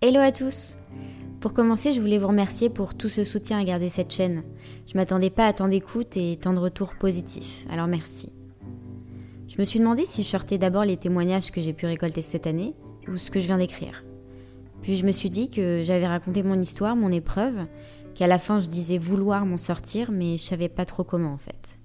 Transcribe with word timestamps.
Hello 0.00 0.20
à 0.20 0.30
tous 0.30 0.76
Pour 1.40 1.52
commencer, 1.52 1.92
je 1.92 2.00
voulais 2.00 2.18
vous 2.18 2.28
remercier 2.28 2.70
pour 2.70 2.94
tout 2.94 3.08
ce 3.08 3.24
soutien 3.24 3.58
à 3.58 3.64
garder 3.64 3.88
cette 3.88 4.12
chaîne. 4.12 4.44
Je 4.86 4.96
m'attendais 4.96 5.28
pas 5.28 5.48
à 5.48 5.52
tant 5.52 5.66
d'écoute 5.66 6.16
et 6.16 6.38
tant 6.40 6.52
de 6.52 6.60
retours 6.60 6.94
positifs, 6.94 7.66
alors 7.68 7.88
merci. 7.88 8.30
Je 9.48 9.56
me 9.58 9.64
suis 9.64 9.80
demandé 9.80 10.04
si 10.06 10.22
je 10.22 10.28
sortais 10.28 10.56
d'abord 10.56 10.84
les 10.84 10.98
témoignages 10.98 11.50
que 11.50 11.60
j'ai 11.60 11.72
pu 11.72 11.86
récolter 11.86 12.22
cette 12.22 12.46
année 12.46 12.74
ou 13.08 13.16
ce 13.16 13.32
que 13.32 13.40
je 13.40 13.46
viens 13.46 13.58
d'écrire. 13.58 14.04
Puis 14.82 14.94
je 14.94 15.04
me 15.04 15.10
suis 15.10 15.30
dit 15.30 15.50
que 15.50 15.82
j'avais 15.82 16.06
raconté 16.06 16.44
mon 16.44 16.62
histoire, 16.62 16.94
mon 16.94 17.10
épreuve, 17.10 17.66
qu'à 18.14 18.28
la 18.28 18.38
fin 18.38 18.60
je 18.60 18.68
disais 18.68 18.98
vouloir 18.98 19.46
m'en 19.46 19.56
sortir, 19.56 20.12
mais 20.12 20.38
je 20.38 20.44
savais 20.44 20.68
pas 20.68 20.84
trop 20.84 21.02
comment 21.02 21.32
en 21.32 21.38
fait. 21.38 21.76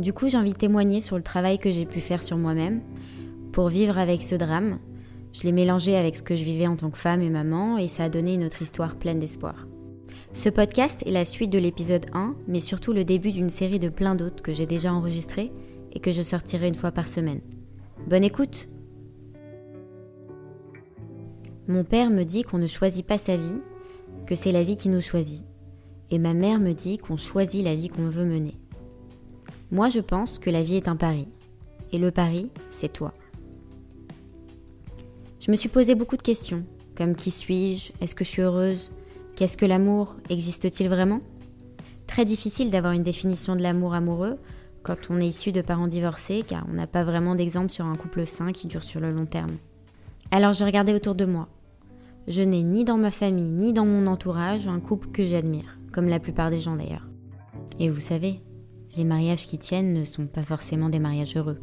Du 0.00 0.12
coup, 0.12 0.28
j'ai 0.28 0.38
envie 0.38 0.54
de 0.54 0.58
témoigner 0.58 1.00
sur 1.00 1.16
le 1.16 1.22
travail 1.22 1.60
que 1.60 1.70
j'ai 1.70 1.86
pu 1.86 2.00
faire 2.00 2.24
sur 2.24 2.36
moi-même 2.36 2.82
pour 3.52 3.68
vivre 3.68 3.96
avec 3.96 4.24
ce 4.24 4.34
drame, 4.34 4.80
je 5.36 5.42
l'ai 5.42 5.52
mélangé 5.52 5.96
avec 5.96 6.16
ce 6.16 6.22
que 6.22 6.34
je 6.34 6.44
vivais 6.44 6.66
en 6.66 6.76
tant 6.76 6.90
que 6.90 6.96
femme 6.96 7.20
et 7.20 7.28
maman 7.28 7.76
et 7.76 7.88
ça 7.88 8.04
a 8.04 8.08
donné 8.08 8.34
une 8.34 8.44
autre 8.44 8.62
histoire 8.62 8.96
pleine 8.96 9.18
d'espoir. 9.18 9.66
Ce 10.32 10.48
podcast 10.48 11.02
est 11.04 11.10
la 11.10 11.26
suite 11.26 11.50
de 11.50 11.58
l'épisode 11.58 12.06
1, 12.14 12.34
mais 12.48 12.60
surtout 12.60 12.94
le 12.94 13.04
début 13.04 13.32
d'une 13.32 13.50
série 13.50 13.78
de 13.78 13.90
plein 13.90 14.14
d'autres 14.14 14.42
que 14.42 14.54
j'ai 14.54 14.64
déjà 14.64 14.94
enregistrés 14.94 15.52
et 15.92 16.00
que 16.00 16.10
je 16.10 16.22
sortirai 16.22 16.68
une 16.68 16.74
fois 16.74 16.90
par 16.90 17.06
semaine. 17.06 17.42
Bonne 18.06 18.24
écoute 18.24 18.70
Mon 21.68 21.84
père 21.84 22.08
me 22.08 22.22
dit 22.22 22.42
qu'on 22.42 22.58
ne 22.58 22.66
choisit 22.66 23.06
pas 23.06 23.18
sa 23.18 23.36
vie, 23.36 23.60
que 24.26 24.34
c'est 24.34 24.52
la 24.52 24.64
vie 24.64 24.76
qui 24.76 24.88
nous 24.88 25.02
choisit. 25.02 25.44
Et 26.10 26.18
ma 26.18 26.32
mère 26.32 26.60
me 26.60 26.72
dit 26.72 26.96
qu'on 26.96 27.18
choisit 27.18 27.62
la 27.62 27.74
vie 27.74 27.90
qu'on 27.90 28.08
veut 28.08 28.24
mener. 28.24 28.56
Moi 29.70 29.90
je 29.90 30.00
pense 30.00 30.38
que 30.38 30.48
la 30.48 30.62
vie 30.62 30.76
est 30.76 30.88
un 30.88 30.96
pari. 30.96 31.28
Et 31.92 31.98
le 31.98 32.10
pari, 32.10 32.50
c'est 32.70 32.92
toi. 32.92 33.12
Je 35.46 35.52
me 35.52 35.56
suis 35.56 35.68
posé 35.68 35.94
beaucoup 35.94 36.16
de 36.16 36.22
questions, 36.22 36.64
comme 36.96 37.14
qui 37.14 37.30
suis-je 37.30 37.92
Est-ce 38.00 38.16
que 38.16 38.24
je 38.24 38.30
suis 38.30 38.42
heureuse 38.42 38.90
Qu'est-ce 39.36 39.56
que 39.56 39.64
l'amour 39.64 40.16
Existe-t-il 40.28 40.88
vraiment? 40.88 41.20
Très 42.08 42.24
difficile 42.24 42.68
d'avoir 42.68 42.94
une 42.94 43.04
définition 43.04 43.54
de 43.54 43.62
l'amour 43.62 43.94
amoureux 43.94 44.38
quand 44.82 44.96
on 45.08 45.20
est 45.20 45.28
issu 45.28 45.52
de 45.52 45.60
parents 45.60 45.86
divorcés, 45.86 46.42
car 46.44 46.66
on 46.68 46.72
n'a 46.72 46.88
pas 46.88 47.04
vraiment 47.04 47.36
d'exemple 47.36 47.70
sur 47.70 47.84
un 47.84 47.94
couple 47.94 48.26
sain 48.26 48.50
qui 48.50 48.66
dure 48.66 48.82
sur 48.82 48.98
le 48.98 49.12
long 49.12 49.24
terme. 49.24 49.58
Alors 50.32 50.52
j'ai 50.52 50.64
regardé 50.64 50.92
autour 50.92 51.14
de 51.14 51.26
moi. 51.26 51.48
Je 52.26 52.42
n'ai 52.42 52.64
ni 52.64 52.82
dans 52.82 52.98
ma 52.98 53.12
famille 53.12 53.52
ni 53.52 53.72
dans 53.72 53.86
mon 53.86 54.08
entourage 54.08 54.66
un 54.66 54.80
couple 54.80 55.12
que 55.12 55.28
j'admire, 55.28 55.78
comme 55.92 56.08
la 56.08 56.18
plupart 56.18 56.50
des 56.50 56.58
gens 56.58 56.74
d'ailleurs. 56.74 57.06
Et 57.78 57.88
vous 57.88 58.00
savez, 58.00 58.40
les 58.96 59.04
mariages 59.04 59.46
qui 59.46 59.58
tiennent 59.58 59.92
ne 59.92 60.04
sont 60.04 60.26
pas 60.26 60.42
forcément 60.42 60.88
des 60.88 60.98
mariages 60.98 61.36
heureux 61.36 61.60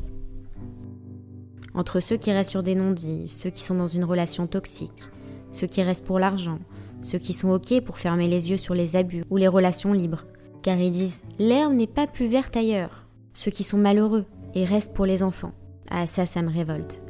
entre 1.73 1.99
ceux 1.99 2.17
qui 2.17 2.31
restent 2.31 2.51
sur 2.51 2.63
des 2.63 2.75
non-dits, 2.75 3.27
ceux 3.27 3.49
qui 3.49 3.61
sont 3.61 3.75
dans 3.75 3.87
une 3.87 4.05
relation 4.05 4.47
toxique, 4.47 5.09
ceux 5.51 5.67
qui 5.67 5.81
restent 5.83 6.05
pour 6.05 6.19
l'argent, 6.19 6.59
ceux 7.01 7.19
qui 7.19 7.33
sont 7.33 7.49
OK 7.49 7.81
pour 7.81 7.97
fermer 7.97 8.27
les 8.27 8.49
yeux 8.49 8.57
sur 8.57 8.73
les 8.73 8.95
abus 8.95 9.23
ou 9.29 9.37
les 9.37 9.47
relations 9.47 9.93
libres, 9.93 10.25
car 10.61 10.77
ils 10.77 10.91
disent 10.91 11.23
l'herbe 11.39 11.73
n'est 11.73 11.87
pas 11.87 12.07
plus 12.07 12.27
verte 12.27 12.55
ailleurs, 12.55 13.05
ceux 13.33 13.51
qui 13.51 13.63
sont 13.63 13.77
malheureux 13.77 14.25
et 14.55 14.65
restent 14.65 14.93
pour 14.93 15.05
les 15.05 15.23
enfants. 15.23 15.53
Ah 15.89 16.05
ça, 16.05 16.25
ça 16.25 16.41
me 16.41 16.51
révolte. 16.51 17.01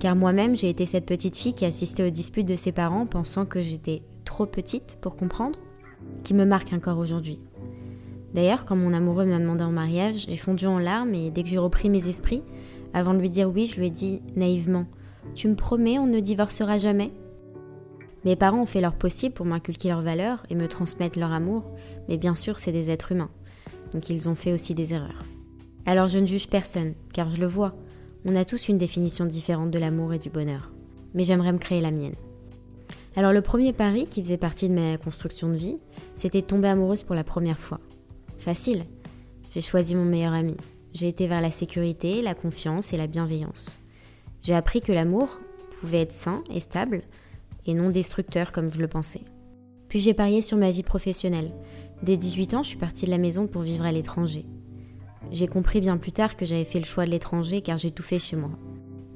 Car 0.00 0.16
moi-même, 0.16 0.56
j'ai 0.56 0.68
été 0.68 0.86
cette 0.86 1.06
petite 1.06 1.36
fille 1.36 1.54
qui 1.54 1.64
assistait 1.64 2.06
aux 2.06 2.10
disputes 2.10 2.46
de 2.46 2.56
ses 2.56 2.72
parents 2.72 3.06
pensant 3.06 3.46
que 3.46 3.62
j'étais 3.62 4.02
trop 4.24 4.46
petite 4.46 4.98
pour 5.00 5.16
comprendre, 5.16 5.58
qui 6.22 6.34
me 6.34 6.44
marque 6.44 6.72
encore 6.72 6.98
aujourd'hui. 6.98 7.40
D'ailleurs, 8.34 8.64
quand 8.64 8.76
mon 8.76 8.94
amoureux 8.94 9.26
m'a 9.26 9.38
demandé 9.38 9.62
en 9.62 9.72
mariage, 9.72 10.26
j'ai 10.28 10.36
fondu 10.36 10.66
en 10.66 10.78
larmes 10.78 11.14
et 11.14 11.30
dès 11.30 11.42
que 11.42 11.48
j'ai 11.48 11.58
repris 11.58 11.90
mes 11.90 12.08
esprits, 12.08 12.42
avant 12.94 13.14
de 13.14 13.20
lui 13.20 13.30
dire 13.30 13.50
oui, 13.50 13.66
je 13.66 13.78
lui 13.78 13.86
ai 13.86 13.90
dit 13.90 14.20
naïvement 14.36 14.86
Tu 15.34 15.48
me 15.48 15.54
promets, 15.54 15.98
on 15.98 16.06
ne 16.06 16.20
divorcera 16.20 16.78
jamais? 16.78 17.12
Mes 18.24 18.36
parents 18.36 18.62
ont 18.62 18.66
fait 18.66 18.80
leur 18.80 18.94
possible 18.94 19.34
pour 19.34 19.46
m'inculquer 19.46 19.88
leurs 19.88 20.02
valeurs 20.02 20.46
et 20.48 20.54
me 20.54 20.68
transmettre 20.68 21.18
leur 21.18 21.32
amour, 21.32 21.64
mais 22.08 22.18
bien 22.18 22.36
sûr, 22.36 22.58
c'est 22.58 22.72
des 22.72 22.88
êtres 22.88 23.12
humains. 23.12 23.30
Donc 23.92 24.10
ils 24.10 24.28
ont 24.28 24.34
fait 24.34 24.52
aussi 24.52 24.74
des 24.74 24.94
erreurs. 24.94 25.24
Alors 25.86 26.08
je 26.08 26.18
ne 26.18 26.26
juge 26.26 26.48
personne, 26.48 26.94
car 27.12 27.30
je 27.30 27.40
le 27.40 27.46
vois. 27.46 27.74
On 28.24 28.36
a 28.36 28.44
tous 28.44 28.68
une 28.68 28.78
définition 28.78 29.24
différente 29.24 29.72
de 29.72 29.78
l'amour 29.78 30.12
et 30.12 30.20
du 30.20 30.30
bonheur. 30.30 30.70
Mais 31.14 31.24
j'aimerais 31.24 31.52
me 31.52 31.58
créer 31.58 31.80
la 31.80 31.90
mienne. 31.90 32.14
Alors 33.16 33.32
le 33.32 33.42
premier 33.42 33.72
pari 33.72 34.06
qui 34.06 34.22
faisait 34.22 34.38
partie 34.38 34.68
de 34.68 34.74
ma 34.74 34.96
construction 34.96 35.48
de 35.48 35.56
vie, 35.56 35.78
c'était 36.14 36.40
tomber 36.40 36.68
amoureuse 36.68 37.02
pour 37.02 37.14
la 37.14 37.24
première 37.24 37.58
fois. 37.58 37.80
Facile. 38.38 38.84
J'ai 39.50 39.60
choisi 39.60 39.94
mon 39.94 40.04
meilleur 40.04 40.32
ami. 40.32 40.56
J'ai 40.92 41.08
été 41.08 41.26
vers 41.26 41.40
la 41.40 41.50
sécurité, 41.50 42.20
la 42.20 42.34
confiance 42.34 42.92
et 42.92 42.98
la 42.98 43.06
bienveillance. 43.06 43.78
J'ai 44.42 44.54
appris 44.54 44.82
que 44.82 44.92
l'amour 44.92 45.38
pouvait 45.80 46.02
être 46.02 46.12
sain 46.12 46.42
et 46.50 46.60
stable 46.60 47.02
et 47.66 47.74
non 47.74 47.88
destructeur 47.90 48.52
comme 48.52 48.70
je 48.70 48.78
le 48.78 48.88
pensais. 48.88 49.22
Puis 49.88 50.00
j'ai 50.00 50.14
parié 50.14 50.42
sur 50.42 50.58
ma 50.58 50.70
vie 50.70 50.82
professionnelle. 50.82 51.52
Dès 52.02 52.16
18 52.16 52.54
ans, 52.54 52.62
je 52.62 52.68
suis 52.68 52.78
partie 52.78 53.06
de 53.06 53.10
la 53.10 53.18
maison 53.18 53.46
pour 53.46 53.62
vivre 53.62 53.84
à 53.84 53.92
l'étranger. 53.92 54.44
J'ai 55.30 55.46
compris 55.46 55.80
bien 55.80 55.96
plus 55.96 56.12
tard 56.12 56.36
que 56.36 56.44
j'avais 56.44 56.64
fait 56.64 56.78
le 56.78 56.84
choix 56.84 57.06
de 57.06 57.10
l'étranger 57.10 57.62
car 57.62 57.78
j'ai 57.78 57.90
tout 57.90 58.02
fait 58.02 58.18
chez 58.18 58.36
moi. 58.36 58.50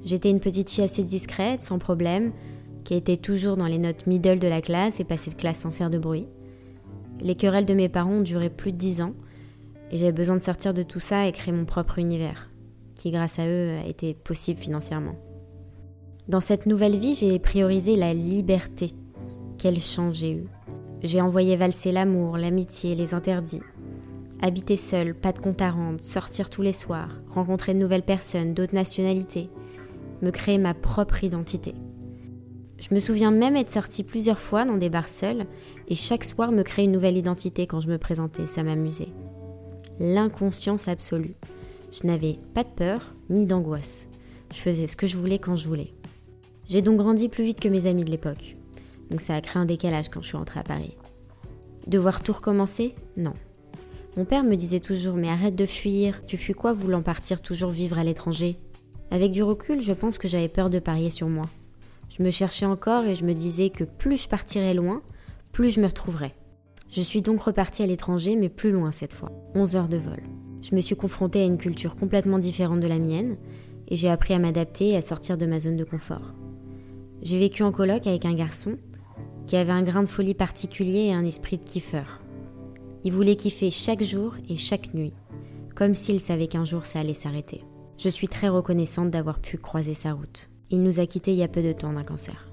J'étais 0.05 0.31
une 0.31 0.41
petite 0.41 0.71
fille 0.71 0.85
assez 0.85 1.03
discrète, 1.03 1.63
sans 1.63 1.79
problème, 1.79 2.33
qui 2.85 2.95
était 2.95 3.17
toujours 3.17 3.57
dans 3.57 3.67
les 3.67 3.79
notes 3.79 4.07
middle 4.07 4.39
de 4.39 4.49
la 4.49 4.63
classe 4.63 5.01
et 5.01 5.05
passait 5.05 5.31
de 5.31 5.37
classe 5.37 5.61
sans 5.61 5.73
faire 5.73 5.91
de 5.91 5.99
bruit. 5.99 6.27
Les 7.21 7.35
querelles 7.35 7.67
de 7.67 7.75
mes 7.75 7.89
parents 7.89 8.13
ont 8.13 8.23
duré 8.23 8.49
plus 8.49 8.73
de 8.73 8.77
10 8.77 9.03
ans 9.03 9.15
et 9.91 9.99
j'avais 9.99 10.13
besoin 10.13 10.37
de 10.37 10.43
sortir 10.43 10.75
de 10.75 10.83
tout 10.83 11.01
ça 11.01 11.27
et 11.27 11.33
créer 11.33 11.55
mon 11.55 11.65
propre 11.65 11.99
univers, 11.99 12.51
qui 12.95 13.11
grâce 13.11 13.39
à 13.39 13.47
eux 13.47 13.77
été 13.87 14.15
possible 14.15 14.61
financièrement. 14.61 15.17
Dans 16.29 16.41
cette 16.41 16.67
nouvelle 16.67 16.99
vie, 16.99 17.15
j'ai 17.15 17.39
priorisé 17.39 17.95
la 17.95 18.13
liberté. 18.13 18.93
Quel 19.59 19.81
chance 19.81 20.17
j'ai 20.17 20.33
eu. 20.33 20.47
J'ai 21.03 21.21
envoyé 21.21 21.57
valser 21.57 21.93
l'amour, 21.93 22.37
l'amitié, 22.37 22.97
les 22.97 23.15
interdits. 23.15 23.63
Habiter 24.43 24.77
seul, 24.77 25.15
pas 25.15 25.33
de 25.33 25.39
compte 25.39 25.63
à 25.63 25.71
rendre, 25.71 26.03
sortir 26.03 26.51
tous 26.51 26.63
les 26.63 26.73
soirs, 26.73 27.11
rencontrer 27.29 27.75
de 27.75 27.79
nouvelles 27.79 28.03
personnes, 28.03 28.55
d'autres 28.55 28.75
nationalités, 28.75 29.49
me 30.21 30.31
créer 30.31 30.59
ma 30.59 30.75
propre 30.75 31.23
identité. 31.23 31.75
Je 32.79 32.93
me 32.93 32.99
souviens 32.99 33.31
même 33.31 33.57
être 33.57 33.71
sortie 33.71 34.03
plusieurs 34.03 34.41
fois 34.41 34.65
dans 34.65 34.77
des 34.77 34.91
bars 34.91 35.09
seuls 35.09 35.47
et 35.89 35.95
chaque 35.95 36.25
soir 36.25 36.53
me 36.53 36.63
créer 36.63 36.85
une 36.85 36.93
nouvelle 36.93 37.17
identité 37.17 37.67
quand 37.67 37.81
je 37.81 37.89
me 37.89 37.99
présentais, 37.99 38.47
ça 38.47 38.63
m'amusait 38.63 39.09
l'inconscience 39.99 40.89
absolue. 40.89 41.35
Je 41.93 42.07
n'avais 42.07 42.39
pas 42.55 42.65
de 42.65 42.69
peur 42.69 43.13
ni 43.31 43.47
d'angoisse. 43.47 44.09
Je 44.53 44.59
faisais 44.59 44.87
ce 44.87 44.97
que 44.97 45.07
je 45.07 45.17
voulais 45.17 45.39
quand 45.39 45.57
je 45.57 45.67
voulais. 45.67 45.93
J'ai 46.69 46.83
donc 46.83 46.97
grandi 46.97 47.29
plus 47.29 47.45
vite 47.45 47.61
que 47.61 47.69
mes 47.69 47.87
amis 47.87 48.05
de 48.05 48.11
l'époque. 48.11 48.57
Donc 49.11 49.21
ça 49.21 49.35
a 49.35 49.41
créé 49.41 49.61
un 49.61 49.67
décalage 49.67 50.09
quand 50.09 50.21
je 50.21 50.29
suis 50.29 50.37
rentrée 50.37 50.61
à 50.61 50.65
Paris. 50.65 50.97
Devoir 51.87 52.23
tout 52.23 52.33
recommencer? 52.33 52.95
Non. 53.17 53.35
Mon 54.17 54.25
père 54.25 54.45
me 54.45 54.57
disait 54.57 54.81
toujours 54.81 55.15
Mais 55.15 55.29
arrête 55.29 55.55
de 55.55 55.67
fuir, 55.67 56.23
tu 56.27 56.37
fuis 56.37 56.55
quoi 56.55 56.73
voulant 56.73 57.03
partir 57.03 57.41
toujours 57.41 57.71
vivre 57.71 57.99
à 57.99 58.05
l'étranger? 58.05 58.59
Avec 59.11 59.31
du 59.31 59.43
recul, 59.43 59.81
je 59.81 59.93
pense 59.93 60.19
que 60.19 60.27
j'avais 60.27 60.49
peur 60.49 60.71
de 60.71 60.81
parier 60.81 61.11
sur 61.11 61.29
moi. 61.29 61.49
Je 62.17 62.23
me 62.23 62.31
cherchais 62.31 62.67
encore 62.67 63.05
et 63.05 63.15
je 63.15 63.25
me 63.25 63.35
disais 63.35 63.71
que 63.71 63.85
plus 63.85 64.23
je 64.23 64.29
partirais 64.29 64.75
loin, 64.75 65.03
plus 65.53 65.71
je 65.71 65.81
me 65.81 65.87
retrouverais. 65.87 66.35
Je 66.89 67.01
suis 67.01 67.23
donc 67.23 67.43
repartie 67.43 67.83
à 67.83 67.87
l'étranger, 67.87 68.37
mais 68.37 68.49
plus 68.49 68.71
loin 68.71 68.93
cette 68.93 69.13
fois, 69.13 69.33
11 69.55 69.77
heures 69.77 69.89
de 69.89 69.97
vol. 69.97 70.23
Je 70.63 70.75
me 70.75 70.81
suis 70.81 70.97
confrontée 70.97 71.43
à 71.43 71.45
une 71.45 71.59
culture 71.59 71.97
complètement 71.97 72.39
différente 72.39 72.81
de 72.81 72.87
la 72.87 72.99
mienne, 72.99 73.37
et 73.89 73.97
j'ai 73.97 74.09
appris 74.09 74.35
à 74.35 74.39
m'adapter 74.39 74.91
et 74.91 74.97
à 74.97 75.03
sortir 75.03 75.37
de 75.37 75.47
ma 75.47 75.61
zone 75.61 75.77
de 75.77 75.85
confort. 75.85 76.35
J'ai 77.23 77.39
vécu 77.39 77.63
en 77.63 77.73
coloc 77.73 78.07
avec 78.07 78.25
un 78.25 78.35
garçon 78.35 78.79
qui 79.47 79.57
avait 79.57 79.73
un 79.73 79.83
grain 79.83 80.03
de 80.03 80.09
folie 80.09 80.35
particulier 80.35 81.07
et 81.07 81.13
un 81.13 81.25
esprit 81.25 81.59
de 81.59 81.65
kiffeur. 81.65 82.21
Il 83.05 83.13
voulait 83.13 83.37
kiffer 83.37 83.71
chaque 83.71 84.03
jour 84.03 84.35
et 84.49 84.57
chaque 84.57 84.93
nuit, 84.93 85.13
comme 85.77 85.95
s'il 85.95 86.21
savait 86.21 86.49
qu'un 86.49 86.65
jour 86.65 86.85
ça 86.85 87.01
allait 87.01 87.15
s'arrêter. 87.15 87.65
Je 87.99 88.09
suis 88.09 88.29
très 88.29 88.49
reconnaissante 88.49 89.11
d'avoir 89.11 89.39
pu 89.39 89.57
croiser 89.57 89.95
sa 89.95 90.13
route. 90.13 90.51
Il 90.71 90.83
nous 90.83 90.99
a 90.99 91.07
quittés 91.07 91.33
il 91.33 91.39
y 91.39 91.45
a 91.45 91.49
peu 91.49 91.63
de 91.63 91.73
temps 91.73 91.93
d'un 91.93 92.03
cancer. 92.03 92.51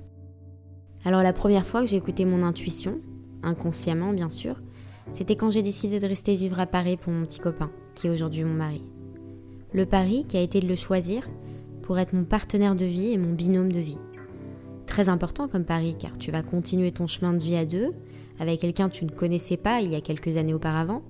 Alors 1.03 1.23
la 1.23 1.33
première 1.33 1.65
fois 1.65 1.81
que 1.81 1.87
j'ai 1.87 1.97
écouté 1.97 2.23
mon 2.23 2.43
intuition, 2.43 3.01
inconsciemment 3.43 4.13
bien 4.13 4.29
sûr, 4.29 4.61
c'était 5.11 5.35
quand 5.35 5.49
j'ai 5.49 5.63
décidé 5.63 5.99
de 5.99 6.07
rester 6.07 6.35
vivre 6.35 6.59
à 6.59 6.65
Paris 6.65 6.97
pour 6.97 7.11
mon 7.11 7.25
petit 7.25 7.39
copain, 7.39 7.71
qui 7.95 8.07
est 8.07 8.09
aujourd'hui 8.09 8.43
mon 8.43 8.53
mari. 8.53 8.81
Le 9.73 9.85
pari 9.85 10.25
qui 10.25 10.37
a 10.37 10.41
été 10.41 10.59
de 10.59 10.67
le 10.67 10.75
choisir 10.75 11.29
pour 11.81 11.99
être 11.99 12.13
mon 12.13 12.23
partenaire 12.23 12.75
de 12.75 12.85
vie 12.85 13.11
et 13.11 13.17
mon 13.17 13.33
binôme 13.33 13.71
de 13.71 13.79
vie. 13.79 13.97
Très 14.85 15.09
important 15.09 15.47
comme 15.47 15.65
pari 15.65 15.95
car 15.97 16.17
tu 16.17 16.31
vas 16.31 16.41
continuer 16.41 16.91
ton 16.91 17.07
chemin 17.07 17.33
de 17.33 17.43
vie 17.43 17.55
à 17.55 17.65
deux 17.65 17.93
avec 18.39 18.61
quelqu'un 18.61 18.89
que 18.89 18.95
tu 18.95 19.05
ne 19.05 19.11
connaissais 19.11 19.57
pas 19.57 19.81
il 19.81 19.91
y 19.91 19.95
a 19.95 20.01
quelques 20.01 20.37
années 20.37 20.53
auparavant, 20.53 21.03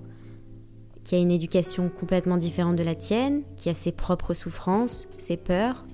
qui 1.04 1.14
a 1.14 1.18
une 1.18 1.30
éducation 1.30 1.88
complètement 1.88 2.36
différente 2.36 2.76
de 2.76 2.82
la 2.82 2.94
tienne, 2.94 3.42
qui 3.56 3.68
a 3.68 3.74
ses 3.74 3.92
propres 3.92 4.34
souffrances, 4.34 5.08
ses 5.18 5.36
peurs, 5.36 5.84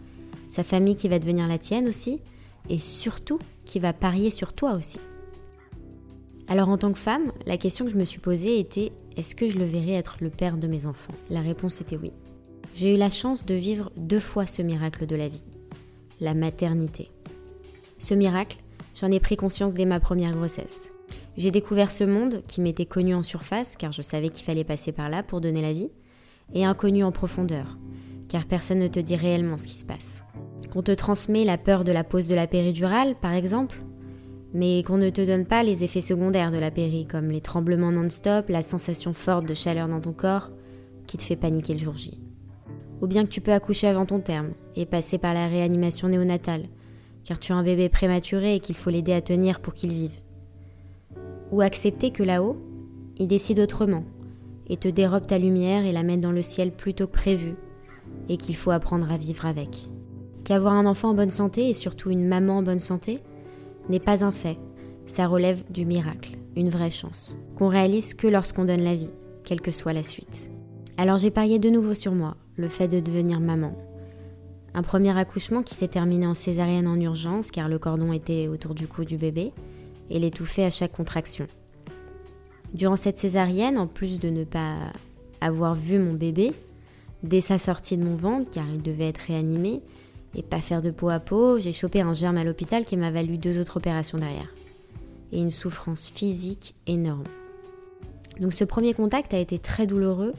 sa 0.48 0.62
famille 0.62 0.94
qui 0.94 1.08
va 1.08 1.18
devenir 1.18 1.48
la 1.48 1.58
tienne 1.58 1.88
aussi, 1.88 2.20
et 2.68 2.78
surtout 2.78 3.38
qui 3.64 3.78
va 3.78 3.92
parier 3.92 4.30
sur 4.30 4.52
toi 4.52 4.74
aussi. 4.74 5.00
Alors 6.50 6.68
en 6.68 6.76
tant 6.76 6.92
que 6.92 6.98
femme, 6.98 7.32
la 7.46 7.56
question 7.56 7.86
que 7.86 7.92
je 7.92 7.96
me 7.96 8.04
suis 8.04 8.20
posée 8.20 8.58
était 8.58 8.92
est-ce 9.16 9.34
que 9.34 9.48
je 9.48 9.56
le 9.56 9.64
verrais 9.64 9.92
être 9.92 10.16
le 10.20 10.28
père 10.28 10.58
de 10.58 10.66
mes 10.66 10.84
enfants? 10.84 11.14
La 11.30 11.40
réponse 11.40 11.80
était 11.80 11.96
oui. 11.96 12.12
J'ai 12.74 12.94
eu 12.94 12.98
la 12.98 13.10
chance 13.10 13.46
de 13.46 13.54
vivre 13.54 13.90
deux 13.96 14.20
fois 14.20 14.46
ce 14.46 14.60
miracle 14.60 15.06
de 15.06 15.16
la 15.16 15.28
vie, 15.28 15.48
la 16.20 16.34
maternité. 16.34 17.10
Ce 17.98 18.12
miracle, 18.12 18.58
J'en 18.94 19.10
ai 19.10 19.20
pris 19.20 19.36
conscience 19.36 19.74
dès 19.74 19.84
ma 19.84 20.00
première 20.00 20.34
grossesse. 20.34 20.92
J'ai 21.36 21.50
découvert 21.50 21.90
ce 21.90 22.04
monde 22.04 22.42
qui 22.46 22.60
m'était 22.60 22.86
connu 22.86 23.14
en 23.14 23.22
surface, 23.22 23.76
car 23.76 23.92
je 23.92 24.02
savais 24.02 24.28
qu'il 24.28 24.44
fallait 24.44 24.64
passer 24.64 24.92
par 24.92 25.08
là 25.08 25.22
pour 25.22 25.40
donner 25.40 25.62
la 25.62 25.72
vie, 25.72 25.90
et 26.52 26.64
inconnu 26.64 27.04
en 27.04 27.12
profondeur, 27.12 27.78
car 28.28 28.46
personne 28.46 28.80
ne 28.80 28.88
te 28.88 28.98
dit 28.98 29.16
réellement 29.16 29.58
ce 29.58 29.66
qui 29.66 29.74
se 29.74 29.86
passe. 29.86 30.24
Qu'on 30.70 30.82
te 30.82 30.92
transmet 30.92 31.44
la 31.44 31.58
peur 31.58 31.84
de 31.84 31.92
la 31.92 32.04
pose 32.04 32.26
de 32.26 32.34
la 32.34 32.46
péridurale, 32.46 33.14
par 33.14 33.32
exemple, 33.32 33.82
mais 34.52 34.82
qu'on 34.82 34.98
ne 34.98 35.10
te 35.10 35.24
donne 35.24 35.46
pas 35.46 35.62
les 35.62 35.84
effets 35.84 36.00
secondaires 36.00 36.50
de 36.50 36.58
la 36.58 36.70
péri, 36.70 37.06
comme 37.06 37.30
les 37.30 37.40
tremblements 37.40 37.92
non-stop, 37.92 38.48
la 38.48 38.62
sensation 38.62 39.12
forte 39.12 39.46
de 39.46 39.54
chaleur 39.54 39.88
dans 39.88 40.00
ton 40.00 40.12
corps, 40.12 40.50
qui 41.06 41.16
te 41.16 41.22
fait 41.22 41.36
paniquer 41.36 41.74
le 41.74 41.78
jour 41.78 41.96
J. 41.96 42.20
Ou 43.00 43.06
bien 43.06 43.24
que 43.24 43.30
tu 43.30 43.40
peux 43.40 43.52
accoucher 43.52 43.86
avant 43.86 44.06
ton 44.06 44.20
terme 44.20 44.50
et 44.76 44.86
passer 44.86 45.18
par 45.18 45.34
la 45.34 45.48
réanimation 45.48 46.08
néonatale, 46.08 46.68
car 47.24 47.38
tu 47.38 47.52
as 47.52 47.56
un 47.56 47.62
bébé 47.62 47.88
prématuré 47.88 48.56
et 48.56 48.60
qu'il 48.60 48.74
faut 48.74 48.90
l'aider 48.90 49.12
à 49.12 49.22
tenir 49.22 49.60
pour 49.60 49.74
qu'il 49.74 49.92
vive. 49.92 50.20
Ou 51.52 51.60
accepter 51.60 52.10
que 52.10 52.22
là-haut, 52.22 52.56
il 53.18 53.28
décide 53.28 53.60
autrement, 53.60 54.04
et 54.68 54.76
te 54.76 54.88
dérobe 54.88 55.26
ta 55.26 55.38
lumière 55.38 55.84
et 55.84 55.92
la 55.92 56.02
met 56.02 56.16
dans 56.16 56.32
le 56.32 56.42
ciel 56.42 56.72
plus 56.72 56.94
tôt 56.94 57.06
que 57.06 57.12
prévu, 57.12 57.54
et 58.28 58.36
qu'il 58.36 58.56
faut 58.56 58.70
apprendre 58.70 59.10
à 59.12 59.16
vivre 59.16 59.46
avec. 59.46 59.88
Qu'avoir 60.44 60.74
un 60.74 60.86
enfant 60.86 61.10
en 61.10 61.14
bonne 61.14 61.30
santé, 61.30 61.68
et 61.68 61.74
surtout 61.74 62.10
une 62.10 62.26
maman 62.26 62.58
en 62.58 62.62
bonne 62.62 62.78
santé, 62.78 63.20
n'est 63.90 64.00
pas 64.00 64.24
un 64.24 64.32
fait, 64.32 64.58
ça 65.06 65.26
relève 65.26 65.64
du 65.70 65.84
miracle, 65.84 66.38
une 66.56 66.70
vraie 66.70 66.90
chance, 66.90 67.36
qu'on 67.56 67.68
réalise 67.68 68.14
que 68.14 68.26
lorsqu'on 68.26 68.64
donne 68.64 68.82
la 68.82 68.94
vie, 68.94 69.12
quelle 69.44 69.60
que 69.60 69.72
soit 69.72 69.92
la 69.92 70.02
suite. 70.02 70.50
Alors 70.96 71.18
j'ai 71.18 71.30
parié 71.30 71.58
de 71.58 71.70
nouveau 71.70 71.94
sur 71.94 72.12
moi, 72.12 72.36
le 72.56 72.68
fait 72.68 72.88
de 72.88 73.00
devenir 73.00 73.40
maman. 73.40 73.76
Un 74.72 74.82
premier 74.82 75.16
accouchement 75.18 75.62
qui 75.62 75.74
s'est 75.74 75.88
terminé 75.88 76.26
en 76.26 76.34
césarienne 76.34 76.86
en 76.86 77.00
urgence 77.00 77.50
car 77.50 77.68
le 77.68 77.78
cordon 77.78 78.12
était 78.12 78.46
autour 78.46 78.74
du 78.74 78.86
cou 78.86 79.04
du 79.04 79.16
bébé 79.16 79.52
et 80.10 80.18
l'étouffait 80.18 80.64
à 80.64 80.70
chaque 80.70 80.92
contraction. 80.92 81.46
Durant 82.72 82.96
cette 82.96 83.18
césarienne, 83.18 83.78
en 83.78 83.88
plus 83.88 84.20
de 84.20 84.30
ne 84.30 84.44
pas 84.44 84.76
avoir 85.40 85.74
vu 85.74 85.98
mon 85.98 86.12
bébé, 86.12 86.52
dès 87.24 87.40
sa 87.40 87.58
sortie 87.58 87.96
de 87.96 88.04
mon 88.04 88.14
ventre 88.14 88.50
car 88.52 88.64
il 88.72 88.82
devait 88.82 89.08
être 89.08 89.22
réanimé, 89.26 89.80
et 90.34 90.42
pas 90.42 90.60
faire 90.60 90.82
de 90.82 90.90
peau 90.90 91.08
à 91.08 91.20
peau, 91.20 91.58
j'ai 91.58 91.72
chopé 91.72 92.00
un 92.00 92.14
germe 92.14 92.36
à 92.36 92.44
l'hôpital 92.44 92.84
qui 92.84 92.96
m'a 92.96 93.10
valu 93.10 93.38
deux 93.38 93.60
autres 93.60 93.76
opérations 93.76 94.18
derrière. 94.18 94.52
Et 95.32 95.40
une 95.40 95.50
souffrance 95.50 96.08
physique 96.08 96.74
énorme. 96.86 97.24
Donc 98.40 98.52
ce 98.52 98.64
premier 98.64 98.94
contact 98.94 99.34
a 99.34 99.38
été 99.38 99.58
très 99.58 99.86
douloureux 99.86 100.34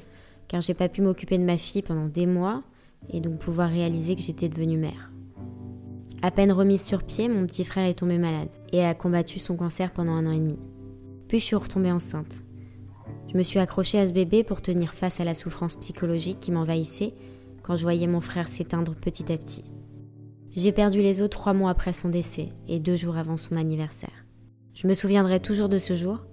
car 0.48 0.62
j'ai 0.62 0.74
pas 0.74 0.90
pu 0.90 1.02
m'occuper 1.02 1.38
de 1.38 1.46
ma 1.46 1.58
fille 1.58 1.82
pendant 1.82 2.08
des 2.08 2.26
mois 2.26 2.62
et 3.10 3.22
donc 3.22 3.40
pouvoir 3.40 3.70
réaliser 3.70 4.16
que 4.16 4.22
j'étais 4.22 4.50
devenue 4.50 4.78
mère. 4.78 5.12
À 6.22 6.30
peine 6.30 6.52
remise 6.52 6.84
sur 6.84 7.04
pied, 7.04 7.30
mon 7.30 7.46
petit 7.48 7.66
frère 7.66 7.88
est 7.88 7.96
tombé 7.96 8.18
malade 8.18 8.50
et 8.72 8.84
a 8.84 8.94
combattu 8.94 9.40
son 9.40 9.56
cancer 9.56 9.92
pendant 9.92 10.12
un 10.12 10.28
an 10.28 10.32
et 10.32 10.40
demi. 10.40 10.60
Puis 11.28 11.40
je 11.40 11.46
suis 11.46 11.56
retombée 11.56 11.92
enceinte. 11.92 12.44
Je 13.32 13.38
me 13.38 13.44
suis 13.44 13.60
accrochée 13.60 13.98
à 13.98 14.06
ce 14.06 14.12
bébé 14.12 14.44
pour 14.44 14.62
tenir 14.62 14.94
face 14.94 15.20
à 15.20 15.24
la 15.24 15.34
souffrance 15.34 15.78
psychologique 15.78 16.40
qui 16.40 16.52
m'envahissait 16.52 17.14
quand 17.64 17.76
je 17.76 17.84
voyais 17.84 18.08
mon 18.08 18.22
frère 18.22 18.50
s'éteindre 18.50 18.94
petit 18.94 19.32
à 19.32 19.38
petit. 19.38 19.64
J'ai 20.54 20.74
perdu 20.74 21.02
les 21.02 21.22
os 21.22 21.30
trois 21.30 21.54
mois 21.54 21.70
après 21.70 21.94
son 21.94 22.10
décès 22.10 22.50
et 22.68 22.82
deux 22.82 22.98
jours 22.98 23.16
avant 23.16 23.38
son 23.38 23.56
anniversaire. 23.56 24.26
Je 24.74 24.86
me 24.86 24.94
souviendrai 24.94 25.40
toujours 25.40 25.70
de 25.70 25.80
ce 25.80 25.96
jour, 25.96 26.26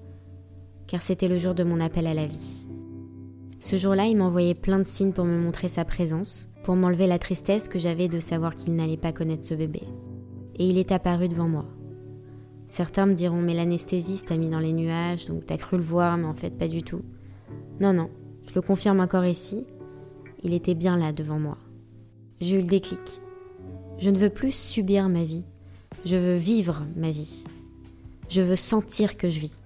car 0.89 1.03
c'était 1.03 1.29
le 1.29 1.39
jour 1.39 1.55
de 1.55 1.63
mon 1.63 1.79
appel 1.79 2.07
à 2.07 2.15
la 2.15 2.27
vie. 2.27 2.67
Ce 3.61 3.77
jour-là, 3.77 4.07
il 4.07 4.17
m'envoyait 4.17 4.55
plein 4.55 4.81
de 4.81 4.87
signes 4.87 5.13
pour 5.13 5.25
me 5.25 5.39
montrer 5.39 5.69
sa 5.69 5.85
présence, 5.85 6.49
pour 6.65 6.75
m'enlever 6.75 7.07
la 7.07 7.21
tristesse 7.21 7.69
que 7.69 7.79
j'avais 7.79 8.09
de 8.09 8.19
savoir 8.19 8.57
qu'il 8.57 8.75
n'allait 8.75 8.97
pas 8.97 9.13
connaître 9.13 9.47
ce 9.47 9.55
bébé. 9.55 9.83
Et 10.57 10.69
il 10.69 10.79
est 10.79 10.91
apparu 10.91 11.29
devant 11.29 11.49
moi. 11.49 11.67
Certains 12.67 13.07
me 13.07 13.15
diront 13.15 13.41
mais 13.41 13.55
l'anesthésiste 13.55 14.29
t'a 14.29 14.37
mis 14.37 14.49
dans 14.49 14.59
les 14.59 14.73
nuages, 14.73 15.27
donc 15.27 15.47
t'as 15.47 15.57
cru 15.57 15.77
le 15.77 15.83
voir, 15.83 16.19
mais 16.19 16.27
en 16.27 16.35
fait 16.35 16.51
pas 16.51 16.69
du 16.69 16.83
tout. 16.83 17.03
Non, 17.81 17.93
non, 17.93 18.11
je 18.49 18.55
le 18.55 18.63
confirme 18.63 19.01
encore 19.01 19.25
ici, 19.25 19.65
il 20.43 20.55
était 20.55 20.75
bien 20.75 20.97
là 20.97 21.13
devant 21.13 21.39
moi. 21.39 21.59
J'ai 22.41 22.57
eu 22.57 22.63
le 22.63 22.67
déclic. 22.67 23.21
Je 23.99 24.11
ne 24.11 24.19
veux 24.19 24.31
plus 24.31 24.53
subir 24.53 25.09
ma 25.09 25.25
vie. 25.25 25.45
Je 26.05 26.17
veux 26.17 26.37
vivre 26.37 26.87
ma 26.97 27.11
vie. 27.11 27.45
Je 28.29 28.41
veux 28.41 28.57
sentir 28.57 29.17
que 29.17 29.29
je 29.29 29.41
vis. 29.41 29.61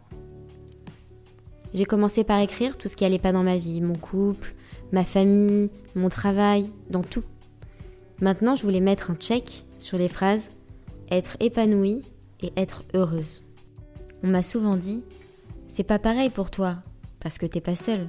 J'ai 1.75 1.84
commencé 1.84 2.25
par 2.25 2.38
écrire 2.40 2.76
tout 2.76 2.88
ce 2.88 2.96
qui 2.96 3.05
allait 3.05 3.19
pas 3.19 3.32
dans 3.32 3.43
ma 3.43 3.56
vie, 3.56 3.81
mon 3.81 3.96
couple, 3.96 4.55
ma 4.93 5.05
famille, 5.05 5.70
mon 5.94 6.08
travail, 6.08 6.70
dans 6.90 7.02
tout. 7.02 7.25
Maintenant, 8.20 8.56
je 8.56 8.62
voulais 8.62 8.81
mettre 8.81 9.11
un 9.11 9.17
check 9.17 9.64
sur 9.79 9.99
les 9.99 10.08
phrases 10.08 10.52
être 11.12 11.37
épanouie 11.40 12.02
et 12.40 12.52
être 12.56 12.84
heureuse. 12.94 13.44
On 14.23 14.29
m'a 14.29 14.43
souvent 14.43 14.76
dit 14.76 15.02
c'est 15.67 15.84
pas 15.84 15.99
pareil 15.99 16.31
pour 16.31 16.50
toi 16.50 16.79
parce 17.20 17.38
que 17.38 17.46
t'es 17.46 17.61
pas 17.61 17.76
seule. 17.76 18.08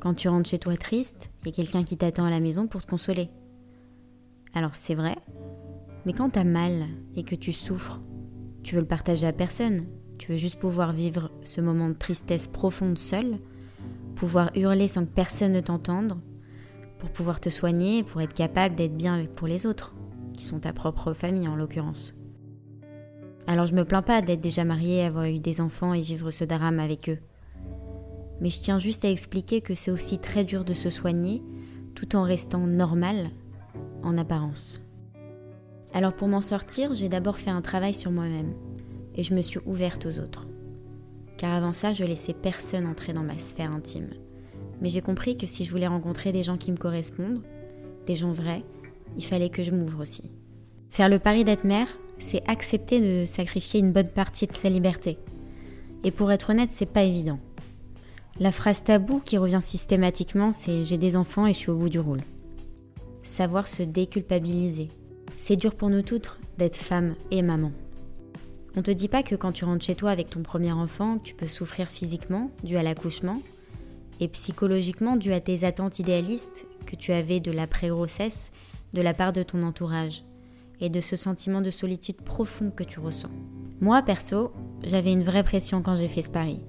Quand 0.00 0.14
tu 0.14 0.28
rentres 0.28 0.50
chez 0.50 0.58
toi 0.58 0.76
triste, 0.76 1.30
il 1.42 1.48
y 1.48 1.50
a 1.50 1.54
quelqu'un 1.54 1.84
qui 1.84 1.96
t'attend 1.96 2.24
à 2.24 2.30
la 2.30 2.40
maison 2.40 2.66
pour 2.66 2.82
te 2.82 2.90
consoler. 2.90 3.30
Alors 4.54 4.76
c'est 4.76 4.94
vrai, 4.94 5.16
mais 6.04 6.12
quand 6.12 6.30
t'as 6.30 6.44
mal 6.44 6.86
et 7.16 7.24
que 7.24 7.34
tu 7.34 7.52
souffres, 7.52 8.00
tu 8.62 8.74
veux 8.74 8.80
le 8.80 8.86
partager 8.86 9.26
à 9.26 9.32
personne. 9.32 9.86
Tu 10.18 10.32
veux 10.32 10.38
juste 10.38 10.58
pouvoir 10.58 10.92
vivre 10.92 11.30
ce 11.42 11.60
moment 11.60 11.88
de 11.88 11.94
tristesse 11.94 12.46
profonde 12.46 12.98
seul, 12.98 13.38
pouvoir 14.14 14.50
hurler 14.54 14.88
sans 14.88 15.04
que 15.04 15.10
personne 15.10 15.52
ne 15.52 15.60
t'entende, 15.60 16.16
pour 16.98 17.10
pouvoir 17.10 17.40
te 17.40 17.50
soigner, 17.50 18.04
pour 18.04 18.20
être 18.20 18.32
capable 18.32 18.74
d'être 18.74 18.96
bien 18.96 19.26
pour 19.34 19.48
les 19.48 19.66
autres, 19.66 19.94
qui 20.34 20.44
sont 20.44 20.60
ta 20.60 20.72
propre 20.72 21.12
famille 21.12 21.48
en 21.48 21.56
l'occurrence. 21.56 22.14
Alors 23.46 23.66
je 23.66 23.74
me 23.74 23.84
plains 23.84 24.02
pas 24.02 24.22
d'être 24.22 24.40
déjà 24.40 24.64
mariée, 24.64 25.02
avoir 25.02 25.26
eu 25.26 25.38
des 25.38 25.60
enfants 25.60 25.92
et 25.92 26.00
vivre 26.00 26.30
ce 26.30 26.44
drame 26.44 26.80
avec 26.80 27.08
eux. 27.08 27.18
Mais 28.40 28.50
je 28.50 28.62
tiens 28.62 28.78
juste 28.78 29.04
à 29.04 29.10
expliquer 29.10 29.60
que 29.60 29.74
c'est 29.74 29.90
aussi 29.90 30.18
très 30.18 30.44
dur 30.44 30.64
de 30.64 30.74
se 30.74 30.90
soigner 30.90 31.42
tout 31.94 32.16
en 32.16 32.24
restant 32.24 32.66
normal 32.66 33.30
en 34.02 34.18
apparence. 34.18 34.83
Alors 35.94 36.12
pour 36.12 36.26
m'en 36.26 36.42
sortir, 36.42 36.92
j'ai 36.92 37.08
d'abord 37.08 37.38
fait 37.38 37.50
un 37.50 37.62
travail 37.62 37.94
sur 37.94 38.10
moi-même 38.10 38.52
et 39.14 39.22
je 39.22 39.32
me 39.32 39.42
suis 39.42 39.60
ouverte 39.64 40.06
aux 40.06 40.18
autres. 40.18 40.44
Car 41.38 41.52
avant 41.52 41.72
ça, 41.72 41.92
je 41.92 42.02
laissais 42.04 42.34
personne 42.34 42.84
entrer 42.84 43.12
dans 43.12 43.22
ma 43.22 43.38
sphère 43.38 43.70
intime. 43.70 44.10
Mais 44.80 44.90
j'ai 44.90 45.00
compris 45.00 45.36
que 45.36 45.46
si 45.46 45.64
je 45.64 45.70
voulais 45.70 45.86
rencontrer 45.86 46.32
des 46.32 46.42
gens 46.42 46.56
qui 46.56 46.72
me 46.72 46.76
correspondent, 46.76 47.42
des 48.06 48.16
gens 48.16 48.32
vrais, 48.32 48.64
il 49.16 49.24
fallait 49.24 49.50
que 49.50 49.62
je 49.62 49.70
m'ouvre 49.70 50.02
aussi. 50.02 50.24
Faire 50.90 51.08
le 51.08 51.20
pari 51.20 51.44
d'être 51.44 51.62
mère, 51.62 51.88
c'est 52.18 52.42
accepter 52.48 53.00
de 53.00 53.24
sacrifier 53.24 53.78
une 53.78 53.92
bonne 53.92 54.08
partie 54.08 54.48
de 54.48 54.56
sa 54.56 54.68
liberté. 54.68 55.16
Et 56.02 56.10
pour 56.10 56.32
être 56.32 56.50
honnête, 56.50 56.72
c'est 56.72 56.86
pas 56.86 57.04
évident. 57.04 57.38
La 58.40 58.50
phrase 58.50 58.82
tabou 58.82 59.20
qui 59.24 59.38
revient 59.38 59.62
systématiquement, 59.62 60.52
c'est 60.52 60.84
j'ai 60.84 60.98
des 60.98 61.14
enfants 61.14 61.46
et 61.46 61.52
je 61.52 61.58
suis 61.58 61.70
au 61.70 61.76
bout 61.76 61.88
du 61.88 62.00
rôle. 62.00 62.22
Savoir 63.22 63.68
se 63.68 63.84
déculpabiliser, 63.84 64.88
c'est 65.36 65.56
dur 65.56 65.74
pour 65.74 65.90
nous 65.90 66.02
toutes 66.02 66.38
d'être 66.58 66.76
femme 66.76 67.14
et 67.30 67.42
maman. 67.42 67.72
On 68.76 68.82
te 68.82 68.90
dit 68.90 69.08
pas 69.08 69.22
que 69.22 69.34
quand 69.34 69.52
tu 69.52 69.64
rentres 69.64 69.84
chez 69.84 69.94
toi 69.94 70.10
avec 70.10 70.30
ton 70.30 70.42
premier 70.42 70.72
enfant, 70.72 71.18
tu 71.18 71.34
peux 71.34 71.48
souffrir 71.48 71.88
physiquement 71.88 72.50
dû 72.64 72.76
à 72.76 72.82
l'accouchement 72.82 73.40
et 74.20 74.28
psychologiquement 74.28 75.16
dû 75.16 75.32
à 75.32 75.40
tes 75.40 75.64
attentes 75.64 75.98
idéalistes 75.98 76.66
que 76.86 76.96
tu 76.96 77.12
avais 77.12 77.40
de 77.40 77.52
l'après-grossesse 77.52 78.50
de 78.92 79.02
la 79.02 79.14
part 79.14 79.32
de 79.32 79.42
ton 79.42 79.62
entourage 79.62 80.24
et 80.80 80.88
de 80.88 81.00
ce 81.00 81.16
sentiment 81.16 81.60
de 81.60 81.70
solitude 81.70 82.22
profond 82.22 82.70
que 82.70 82.84
tu 82.84 83.00
ressens. 83.00 83.30
Moi, 83.80 84.02
perso, 84.02 84.52
j'avais 84.84 85.12
une 85.12 85.22
vraie 85.22 85.44
pression 85.44 85.82
quand 85.82 85.96
j'ai 85.96 86.08
fait 86.08 86.22
ce 86.22 86.30
pari 86.30 86.60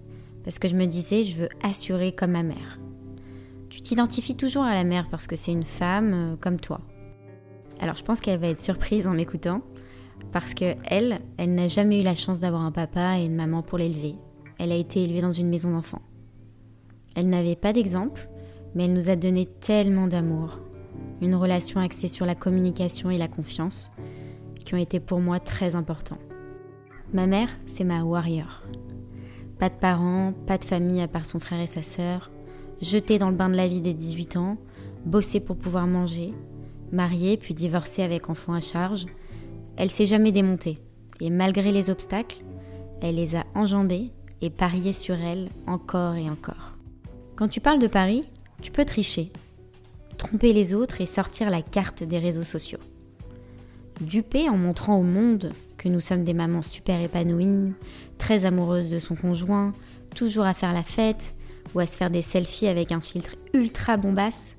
parce 0.44 0.60
que 0.60 0.68
je 0.68 0.76
me 0.76 0.86
disais 0.86 1.26
je 1.26 1.36
veux 1.36 1.50
assurer 1.64 2.14
comme 2.14 2.32
ma 2.32 2.44
mère. 2.44 2.80
Tu 3.70 3.82
t'identifies 3.82 4.38
toujours 4.38 4.64
à 4.64 4.76
la 4.76 4.84
mère 4.84 5.10
parce 5.10 5.28
que 5.28 5.36
c'est 5.36 5.52
une 5.52 5.66
femme 5.66 6.14
euh, 6.14 6.36
comme 6.40 6.60
toi. 6.60 6.80
Alors 7.86 7.98
je 7.98 8.04
pense 8.04 8.20
qu'elle 8.20 8.40
va 8.40 8.48
être 8.48 8.58
surprise 8.58 9.06
en 9.06 9.14
m'écoutant, 9.14 9.62
parce 10.32 10.56
que 10.56 10.74
elle, 10.86 11.22
elle 11.38 11.54
n'a 11.54 11.68
jamais 11.68 12.02
eu 12.02 12.04
la 12.04 12.16
chance 12.16 12.40
d'avoir 12.40 12.64
un 12.64 12.72
papa 12.72 13.20
et 13.20 13.26
une 13.26 13.36
maman 13.36 13.62
pour 13.62 13.78
l'élever. 13.78 14.16
Elle 14.58 14.72
a 14.72 14.76
été 14.76 15.04
élevée 15.04 15.22
dans 15.22 15.32
une 15.32 15.50
maison 15.50 15.70
d'enfants. 15.70 16.02
Elle 17.16 17.30
n'avait 17.30 17.56
pas 17.56 17.74
d'exemple, 17.74 18.28
mais 18.74 18.86
elle 18.86 18.94
nous 18.94 19.12
a 19.12 19.16
donné 19.16 19.46
tellement 19.46 20.08
d'amour, 20.08 20.58
une 21.22 21.36
relation 21.36 21.80
axée 21.80 22.08
sur 22.08 22.26
la 22.26 22.34
communication 22.34 23.12
et 23.12 23.20
la 23.20 23.28
confiance, 23.28 23.92
qui 24.66 24.74
ont 24.74 24.80
été 24.80 25.00
pour 25.00 25.20
moi 25.20 25.40
très 25.40 25.76
importants. 25.76 26.18
Ma 27.14 27.28
mère, 27.28 27.50
c'est 27.68 27.84
ma 27.84 28.02
warrior. 28.02 28.64
Pas 29.60 29.70
de 29.70 29.76
parents, 29.76 30.34
pas 30.48 30.58
de 30.58 30.66
famille 30.66 31.02
à 31.02 31.08
part 31.08 31.28
son 31.28 31.40
frère 31.40 31.62
et 31.62 31.68
sa 31.68 31.84
sœur, 31.84 32.32
jetée 32.82 33.20
dans 33.20 33.30
le 33.30 33.36
bain 33.36 33.50
de 33.50 33.56
la 33.56 33.68
vie 33.68 33.82
des 33.82 33.94
18 33.94 34.38
ans, 34.38 34.58
bossée 35.06 35.40
pour 35.40 35.56
pouvoir 35.56 35.86
manger, 35.86 36.34
mariée 36.92 37.38
puis 37.38 37.54
divorcée 37.54 38.04
avec 38.04 38.30
enfant 38.30 38.54
à 38.54 38.62
charge, 38.62 39.06
elle 39.78 39.90
s'est 39.90 40.06
jamais 40.06 40.32
démontée. 40.32 40.80
Et 41.22 41.30
malgré 41.30 41.72
les 41.72 41.90
obstacles, 41.90 42.44
elle 43.02 43.16
les 43.16 43.36
a 43.36 43.46
enjambés 43.56 44.12
et 44.42 44.50
parié 44.50 44.94
sur 44.94 45.16
elle 45.16 45.50
encore 45.68 46.16
et 46.16 46.30
encore. 46.30 46.74
Quand 47.36 47.48
tu 47.48 47.62
parles 47.62 47.80
de 47.80 47.88
Paris, 47.88 48.24
tu 48.62 48.72
peux 48.72 48.86
tricher, 48.86 49.32
tromper 50.18 50.54
les 50.54 50.74
autres 50.74 51.02
et 51.02 51.06
sortir 51.06 51.50
la 51.50 51.62
carte 51.62 52.04
des 52.04 52.20
réseaux 52.20 52.44
sociaux. 52.44 52.80
Duper 54.02 54.50
en 54.50 54.58
montrant 54.58 54.98
au 54.98 55.04
monde 55.04 55.52
que 55.78 55.86
que 55.86 55.90
nous 55.92 56.00
sommes 56.00 56.24
des 56.24 56.34
mamans 56.34 56.64
super 56.64 57.00
épanouies, 57.00 57.72
très 58.18 58.46
amoureuses 58.46 58.90
de 58.90 58.98
son 58.98 59.14
conjoint, 59.14 59.72
toujours 60.16 60.46
à 60.46 60.56
faire 60.56 60.74
la 60.74 60.82
fête 60.82 61.36
ou 61.76 61.80
à 61.80 61.86
se 61.86 61.96
faire 61.96 62.10
des 62.10 62.24
selfies 62.24 62.66
avec 62.66 62.92
un 62.92 63.02
filtre 63.02 63.36
ultra 63.54 63.96
bombasse, 63.96 64.56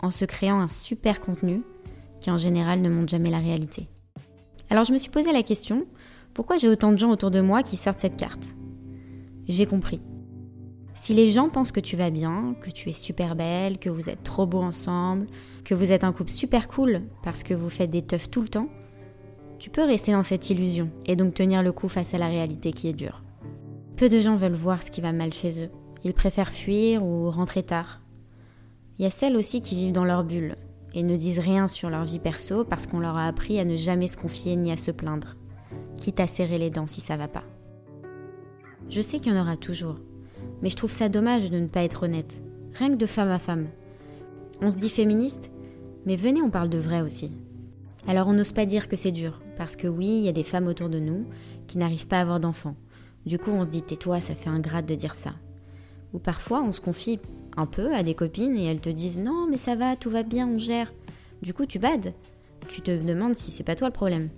en 0.00 0.10
se 0.10 0.24
créant 0.24 0.60
un 0.60 0.68
super 0.68 1.20
contenu 1.20 1.62
qui 2.20 2.30
en 2.30 2.38
général 2.38 2.80
ne 2.80 2.90
montre 2.90 3.08
jamais 3.08 3.30
la 3.30 3.38
réalité. 3.38 3.88
Alors 4.70 4.84
je 4.84 4.92
me 4.92 4.98
suis 4.98 5.10
posé 5.10 5.32
la 5.32 5.42
question, 5.42 5.86
pourquoi 6.34 6.56
j'ai 6.56 6.68
autant 6.68 6.92
de 6.92 6.98
gens 6.98 7.10
autour 7.10 7.30
de 7.30 7.40
moi 7.40 7.62
qui 7.62 7.76
sortent 7.76 8.00
cette 8.00 8.16
carte? 8.16 8.54
J'ai 9.48 9.66
compris. 9.66 10.00
Si 10.94 11.14
les 11.14 11.30
gens 11.30 11.50
pensent 11.50 11.72
que 11.72 11.80
tu 11.80 11.96
vas 11.96 12.10
bien, 12.10 12.56
que 12.60 12.70
tu 12.70 12.88
es 12.88 12.92
super 12.92 13.36
belle, 13.36 13.78
que 13.78 13.90
vous 13.90 14.08
êtes 14.08 14.22
trop 14.22 14.46
beau 14.46 14.60
ensemble, 14.60 15.26
que 15.64 15.74
vous 15.74 15.92
êtes 15.92 16.04
un 16.04 16.12
couple 16.12 16.30
super 16.30 16.68
cool 16.68 17.02
parce 17.22 17.42
que 17.42 17.54
vous 17.54 17.68
faites 17.68 17.90
des 17.90 18.02
teufs 18.02 18.30
tout 18.30 18.40
le 18.40 18.48
temps, 18.48 18.68
tu 19.58 19.70
peux 19.70 19.84
rester 19.84 20.12
dans 20.12 20.22
cette 20.22 20.50
illusion 20.50 20.90
et 21.06 21.16
donc 21.16 21.34
tenir 21.34 21.62
le 21.62 21.72
coup 21.72 21.88
face 21.88 22.14
à 22.14 22.18
la 22.18 22.28
réalité 22.28 22.72
qui 22.72 22.88
est 22.88 22.92
dure. 22.92 23.22
Peu 23.96 24.08
de 24.08 24.20
gens 24.20 24.34
veulent 24.36 24.52
voir 24.52 24.82
ce 24.82 24.90
qui 24.90 25.00
va 25.00 25.12
mal 25.12 25.32
chez 25.32 25.64
eux. 25.64 25.70
Ils 26.04 26.12
préfèrent 26.14 26.52
fuir 26.52 27.04
ou 27.04 27.30
rentrer 27.30 27.62
tard. 27.62 28.00
Il 28.98 29.02
y 29.02 29.06
a 29.06 29.10
celles 29.10 29.36
aussi 29.36 29.60
qui 29.60 29.76
vivent 29.76 29.92
dans 29.92 30.04
leur 30.04 30.24
bulle 30.24 30.56
et 30.94 31.02
ne 31.02 31.16
disent 31.16 31.38
rien 31.38 31.68
sur 31.68 31.90
leur 31.90 32.04
vie 32.04 32.18
perso 32.18 32.64
parce 32.64 32.86
qu'on 32.86 32.98
leur 32.98 33.16
a 33.16 33.26
appris 33.26 33.60
à 33.60 33.64
ne 33.64 33.76
jamais 33.76 34.08
se 34.08 34.16
confier 34.16 34.56
ni 34.56 34.72
à 34.72 34.78
se 34.78 34.90
plaindre, 34.90 35.36
quitte 35.98 36.20
à 36.20 36.26
serrer 36.26 36.56
les 36.56 36.70
dents 36.70 36.86
si 36.86 37.02
ça 37.02 37.16
va 37.16 37.28
pas. 37.28 37.44
Je 38.88 39.02
sais 39.02 39.18
qu'il 39.18 39.34
y 39.34 39.38
en 39.38 39.42
aura 39.42 39.58
toujours, 39.58 39.96
mais 40.62 40.70
je 40.70 40.76
trouve 40.76 40.92
ça 40.92 41.10
dommage 41.10 41.50
de 41.50 41.58
ne 41.58 41.66
pas 41.66 41.82
être 41.82 42.04
honnête, 42.04 42.42
rien 42.74 42.90
que 42.90 42.96
de 42.96 43.06
femme 43.06 43.30
à 43.30 43.38
femme. 43.38 43.66
On 44.62 44.70
se 44.70 44.76
dit 44.76 44.88
féministe, 44.88 45.50
mais 46.06 46.16
venez, 46.16 46.40
on 46.40 46.50
parle 46.50 46.70
de 46.70 46.78
vrai 46.78 47.02
aussi. 47.02 47.32
Alors 48.06 48.28
on 48.28 48.32
n'ose 48.32 48.52
pas 48.52 48.64
dire 48.64 48.88
que 48.88 48.96
c'est 48.96 49.12
dur, 49.12 49.42
parce 49.58 49.76
que 49.76 49.88
oui, 49.88 50.06
il 50.06 50.22
y 50.22 50.28
a 50.28 50.32
des 50.32 50.42
femmes 50.42 50.68
autour 50.68 50.88
de 50.88 51.00
nous 51.00 51.26
qui 51.66 51.76
n'arrivent 51.76 52.06
pas 52.06 52.18
à 52.18 52.22
avoir 52.22 52.40
d'enfants. 52.40 52.76
Du 53.26 53.38
coup, 53.38 53.50
on 53.50 53.64
se 53.64 53.70
dit 53.70 53.82
tais-toi, 53.82 54.20
ça 54.20 54.34
fait 54.34 54.48
un 54.48 54.60
grade 54.60 54.86
de 54.86 54.94
dire 54.94 55.16
ça. 55.16 55.32
Ou 56.14 56.18
parfois, 56.18 56.62
on 56.62 56.72
se 56.72 56.80
confie 56.80 57.18
un 57.56 57.66
peu 57.66 57.94
à 57.94 58.02
des 58.02 58.14
copines 58.14 58.56
et 58.56 58.64
elles 58.64 58.80
te 58.80 58.90
disent 58.90 59.18
non, 59.18 59.46
mais 59.48 59.56
ça 59.56 59.74
va, 59.74 59.96
tout 59.96 60.10
va 60.10 60.22
bien, 60.22 60.48
on 60.48 60.58
gère. 60.58 60.92
Du 61.42 61.54
coup, 61.54 61.66
tu 61.66 61.78
bades. 61.78 62.14
Tu 62.68 62.80
te 62.80 62.90
demandes 62.90 63.36
si 63.36 63.50
c'est 63.50 63.64
pas 63.64 63.76
toi 63.76 63.88
le 63.88 63.92
problème. 63.92 64.30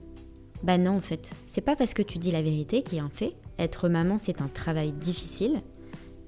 Bah 0.62 0.78
non, 0.78 0.96
en 0.96 1.00
fait, 1.00 1.32
c'est 1.46 1.60
pas 1.60 1.76
parce 1.76 1.94
que 1.94 2.02
tu 2.02 2.18
dis 2.18 2.32
la 2.32 2.42
vérité 2.42 2.82
qui 2.82 2.96
est 2.96 3.00
un 3.00 3.08
fait. 3.08 3.34
Être 3.58 3.88
maman, 3.88 4.18
c'est 4.18 4.42
un 4.42 4.48
travail 4.48 4.92
difficile, 4.92 5.62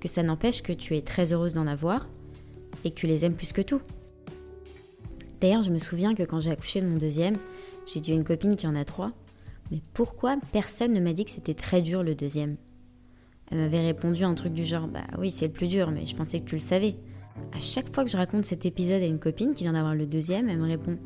que 0.00 0.09
ça 0.09 0.23
n'empêche 0.23 0.62
que 0.62 0.73
tu 0.73 0.97
es 0.97 1.02
très 1.02 1.32
heureuse 1.32 1.54
d'en 1.54 1.66
avoir 1.66 2.09
et 2.85 2.90
que 2.90 2.94
tu 2.94 3.06
les 3.06 3.25
aimes 3.25 3.35
plus 3.35 3.52
que 3.52 3.62
tout. 3.62 3.80
D'ailleurs, 5.40 5.62
je 5.62 5.70
me 5.70 5.78
souviens 5.78 6.14
que 6.14 6.23
quand 6.23 6.40
j'ai 6.40 6.50
accouché 6.50 6.80
de 6.80 6.87
mon 6.87 6.97
deuxième, 6.97 7.38
j'ai 7.92 8.00
dit 8.00 8.12
à 8.12 8.14
une 8.14 8.25
copine 8.25 8.56
qui 8.56 8.66
en 8.66 8.76
a 8.76 8.85
trois, 8.85 9.12
mais 9.70 9.82
pourquoi 9.94 10.37
personne 10.52 10.92
ne 10.92 11.00
m'a 11.00 11.12
dit 11.12 11.25
que 11.25 11.30
c'était 11.30 11.54
très 11.54 11.82
dur 11.82 12.02
le 12.02 12.14
deuxième? 12.14 12.56
Elle 13.50 13.59
m'avait 13.59 13.80
répondu 13.80 14.25
un 14.25 14.35
truc 14.35 14.52
du 14.52 14.64
genre 14.64 14.87
Bah 14.88 15.04
oui, 15.19 15.30
c'est 15.30 15.47
le 15.47 15.52
plus 15.52 15.69
dur, 15.69 15.90
mais 15.90 16.07
je 16.07 16.14
pensais 16.14 16.40
que 16.40 16.47
tu 16.47 16.57
le 16.57 16.61
savais. 16.61 16.97
À 17.52 17.59
chaque 17.59 17.92
fois 17.95 18.04
que 18.04 18.11
je 18.11 18.16
raconte 18.16 18.45
cet 18.45 18.66
épisode 18.66 19.02
à 19.02 19.07
une 19.07 19.19
copine 19.19 19.54
qui 19.54 19.64
vient 19.64 19.73
d'avoir 19.73 19.95
le 19.95 20.07
deuxième, 20.07 20.49
elle 20.49 20.59
me 20.59 20.69
répond 20.69 20.99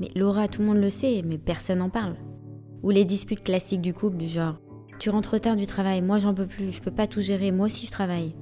Mais 0.00 0.08
Laura, 0.14 0.48
tout 0.48 0.60
le 0.62 0.68
monde 0.68 0.78
le 0.78 0.90
sait, 0.90 1.22
mais 1.24 1.38
personne 1.38 1.78
n'en 1.78 1.90
parle. 1.90 2.16
Ou 2.82 2.90
les 2.90 3.04
disputes 3.04 3.42
classiques 3.42 3.80
du 3.80 3.94
couple 3.94 4.16
du 4.16 4.28
genre 4.28 4.60
tu 4.98 5.10
rentres 5.10 5.38
tard 5.40 5.56
du 5.56 5.66
travail, 5.66 6.00
moi 6.00 6.18
j'en 6.18 6.32
peux 6.32 6.46
plus, 6.46 6.72
je 6.72 6.80
peux 6.80 6.90
pas 6.90 7.06
tout 7.06 7.20
gérer, 7.20 7.52
moi 7.52 7.66
aussi 7.66 7.86
je 7.86 7.90
travaille. 7.90 8.34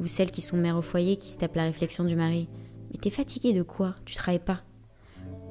Ou 0.00 0.06
celles 0.06 0.30
qui 0.30 0.42
sont 0.42 0.56
mères 0.56 0.76
au 0.76 0.82
foyer 0.82 1.16
qui 1.16 1.30
se 1.30 1.38
tapent 1.38 1.56
la 1.56 1.64
réflexion 1.64 2.04
du 2.04 2.14
mari. 2.14 2.48
Mais 2.90 2.98
t'es 2.98 3.10
fatigué 3.10 3.54
de 3.54 3.62
quoi 3.62 3.94
Tu 4.04 4.14
travailles 4.14 4.38
pas 4.38 4.60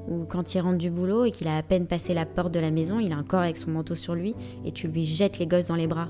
Ou 0.08 0.26
quand 0.26 0.54
il 0.54 0.62
rentre 0.62 0.78
du 0.78 0.92
boulot 0.92 1.26
et 1.26 1.32
qu'il 1.32 1.48
a 1.48 1.58
à 1.58 1.64
peine 1.64 1.88
passé 1.88 2.14
la 2.14 2.26
porte 2.26 2.54
de 2.54 2.60
la 2.60 2.72
maison, 2.72 3.00
il 3.00 3.14
a 3.14 3.18
un 3.18 3.24
corps 3.24 3.42
avec 3.42 3.58
son 3.58 3.72
manteau 3.72 3.96
sur 3.96 4.14
lui 4.14 4.36
et 4.64 4.72
tu 4.72 4.88
lui 4.88 5.06
jettes 5.06 5.40
les 5.40 5.48
gosses 5.48 5.68
dans 5.68 5.76
les 5.76 5.88
bras. 5.88 6.10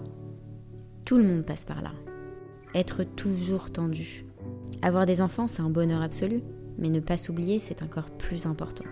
Tout 1.08 1.18
le 1.18 1.24
monde 1.24 1.46
passe 1.46 1.64
par 1.64 1.82
là. 1.82 1.94
Être 2.76 3.06
toujours 3.06 3.72
tendu. 3.72 4.26
Avoir 4.82 5.06
des 5.06 5.22
enfants, 5.22 5.48
c'est 5.48 5.62
un 5.62 5.70
bonheur 5.70 6.02
absolu, 6.02 6.42
mais 6.78 6.90
ne 6.90 7.00
pas 7.00 7.16
s'oublier, 7.16 7.60
c'est 7.60 7.82
encore 7.82 8.10
plus 8.10 8.46
important. 8.46 8.84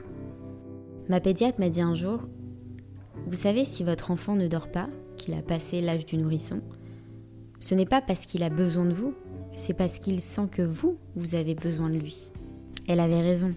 Ma 1.09 1.19
pédiatre 1.19 1.59
m'a 1.59 1.67
dit 1.67 1.81
un 1.81 1.93
jour, 1.93 2.21
vous 3.27 3.35
savez, 3.35 3.65
si 3.65 3.83
votre 3.83 4.11
enfant 4.11 4.37
ne 4.37 4.47
dort 4.47 4.71
pas, 4.71 4.87
qu'il 5.17 5.33
a 5.33 5.41
passé 5.41 5.81
l'âge 5.81 6.05
du 6.05 6.15
nourrisson, 6.15 6.61
ce 7.59 7.75
n'est 7.75 7.85
pas 7.85 8.01
parce 8.01 8.25
qu'il 8.25 8.43
a 8.43 8.49
besoin 8.49 8.85
de 8.85 8.93
vous, 8.93 9.13
c'est 9.57 9.73
parce 9.73 9.99
qu'il 9.99 10.21
sent 10.21 10.47
que 10.49 10.61
vous, 10.61 10.95
vous 11.17 11.35
avez 11.35 11.53
besoin 11.53 11.89
de 11.89 11.97
lui. 11.97 12.31
Elle 12.87 13.01
avait 13.01 13.19
raison. 13.19 13.53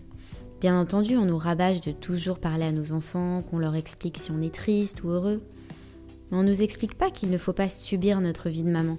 Bien 0.60 0.80
entendu, 0.80 1.16
on 1.16 1.26
nous 1.26 1.38
rabâche 1.38 1.80
de 1.80 1.92
toujours 1.92 2.40
parler 2.40 2.64
à 2.64 2.72
nos 2.72 2.90
enfants, 2.90 3.40
qu'on 3.42 3.58
leur 3.58 3.76
explique 3.76 4.18
si 4.18 4.32
on 4.32 4.42
est 4.42 4.52
triste 4.52 5.04
ou 5.04 5.10
heureux. 5.10 5.42
Mais 6.30 6.38
on 6.38 6.42
ne 6.42 6.48
nous 6.48 6.62
explique 6.62 6.96
pas 6.96 7.10
qu'il 7.10 7.30
ne 7.30 7.38
faut 7.38 7.52
pas 7.52 7.68
subir 7.68 8.20
notre 8.20 8.48
vie 8.48 8.64
de 8.64 8.70
maman. 8.70 8.98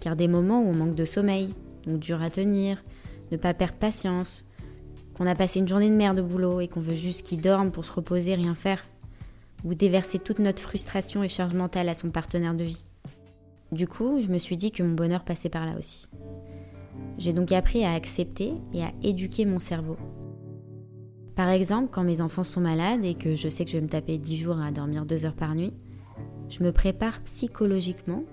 Car 0.00 0.16
des 0.16 0.28
moments 0.28 0.62
où 0.62 0.68
on 0.68 0.74
manque 0.74 0.94
de 0.94 1.04
sommeil, 1.04 1.54
donc 1.86 2.00
dur 2.00 2.22
à 2.22 2.30
tenir, 2.30 2.82
ne 3.32 3.36
pas 3.36 3.54
perdre 3.54 3.74
patience, 3.74 4.44
qu'on 5.14 5.26
a 5.26 5.34
passé 5.34 5.60
une 5.60 5.68
journée 5.68 5.90
de 5.90 5.94
merde 5.94 6.20
au 6.20 6.24
boulot 6.24 6.60
et 6.60 6.68
qu'on 6.68 6.80
veut 6.80 6.94
juste 6.94 7.26
qu'il 7.26 7.40
dorme 7.40 7.70
pour 7.70 7.84
se 7.84 7.92
reposer, 7.92 8.34
rien 8.34 8.54
faire, 8.54 8.84
ou 9.64 9.74
déverser 9.74 10.18
toute 10.18 10.38
notre 10.38 10.62
frustration 10.62 11.22
et 11.22 11.28
charge 11.28 11.54
mentale 11.54 11.88
à 11.88 11.94
son 11.94 12.10
partenaire 12.10 12.54
de 12.54 12.64
vie. 12.64 12.86
Du 13.72 13.86
coup, 13.86 14.20
je 14.20 14.28
me 14.28 14.38
suis 14.38 14.56
dit 14.56 14.72
que 14.72 14.82
mon 14.82 14.94
bonheur 14.94 15.24
passait 15.24 15.48
par 15.48 15.66
là 15.66 15.78
aussi. 15.78 16.08
J'ai 17.18 17.32
donc 17.32 17.52
appris 17.52 17.84
à 17.84 17.92
accepter 17.92 18.54
et 18.72 18.82
à 18.82 18.92
éduquer 19.02 19.44
mon 19.44 19.58
cerveau. 19.58 19.96
Par 21.36 21.48
exemple, 21.48 21.88
quand 21.92 22.02
mes 22.02 22.20
enfants 22.20 22.44
sont 22.44 22.60
malades 22.60 23.04
et 23.04 23.14
que 23.14 23.36
je 23.36 23.48
sais 23.48 23.64
que 23.64 23.70
je 23.70 23.76
vais 23.76 23.82
me 23.82 23.88
taper 23.88 24.18
10 24.18 24.36
jours 24.36 24.58
à 24.58 24.70
dormir 24.70 25.06
2 25.06 25.24
heures 25.24 25.34
par 25.34 25.54
nuit, 25.54 25.72
je 26.50 26.62
me 26.62 26.72
prépare 26.72 27.22
psychologiquement 27.22 28.24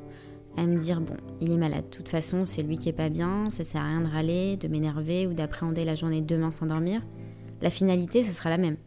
à 0.58 0.66
me 0.66 0.80
dire 0.80 1.00
bon, 1.00 1.16
il 1.40 1.52
est 1.52 1.58
malade, 1.58 1.86
de 1.86 1.96
toute 1.96 2.10
façon, 2.10 2.44
c'est 2.44 2.64
lui 2.64 2.78
qui 2.78 2.90
est 2.90 2.94
pas 2.94 3.10
bien, 3.10 3.46
ça 3.52 3.64
sert 3.64 3.82
à 3.82 3.86
rien 3.86 4.02
de 4.02 4.08
râler, 4.08 4.58
de 4.58 4.68
m'énerver 4.68 5.28
ou 5.28 5.34
d'appréhender 5.34 5.86
la 5.86 5.96
journée 5.96 6.22
de 6.22 6.26
demain 6.26 6.52
sans 6.52 6.66
dormir. 6.66 7.02
La 7.62 7.70
finalité, 7.70 8.24
ce 8.24 8.34
sera 8.34 8.50
la 8.50 8.58
même. 8.58 8.78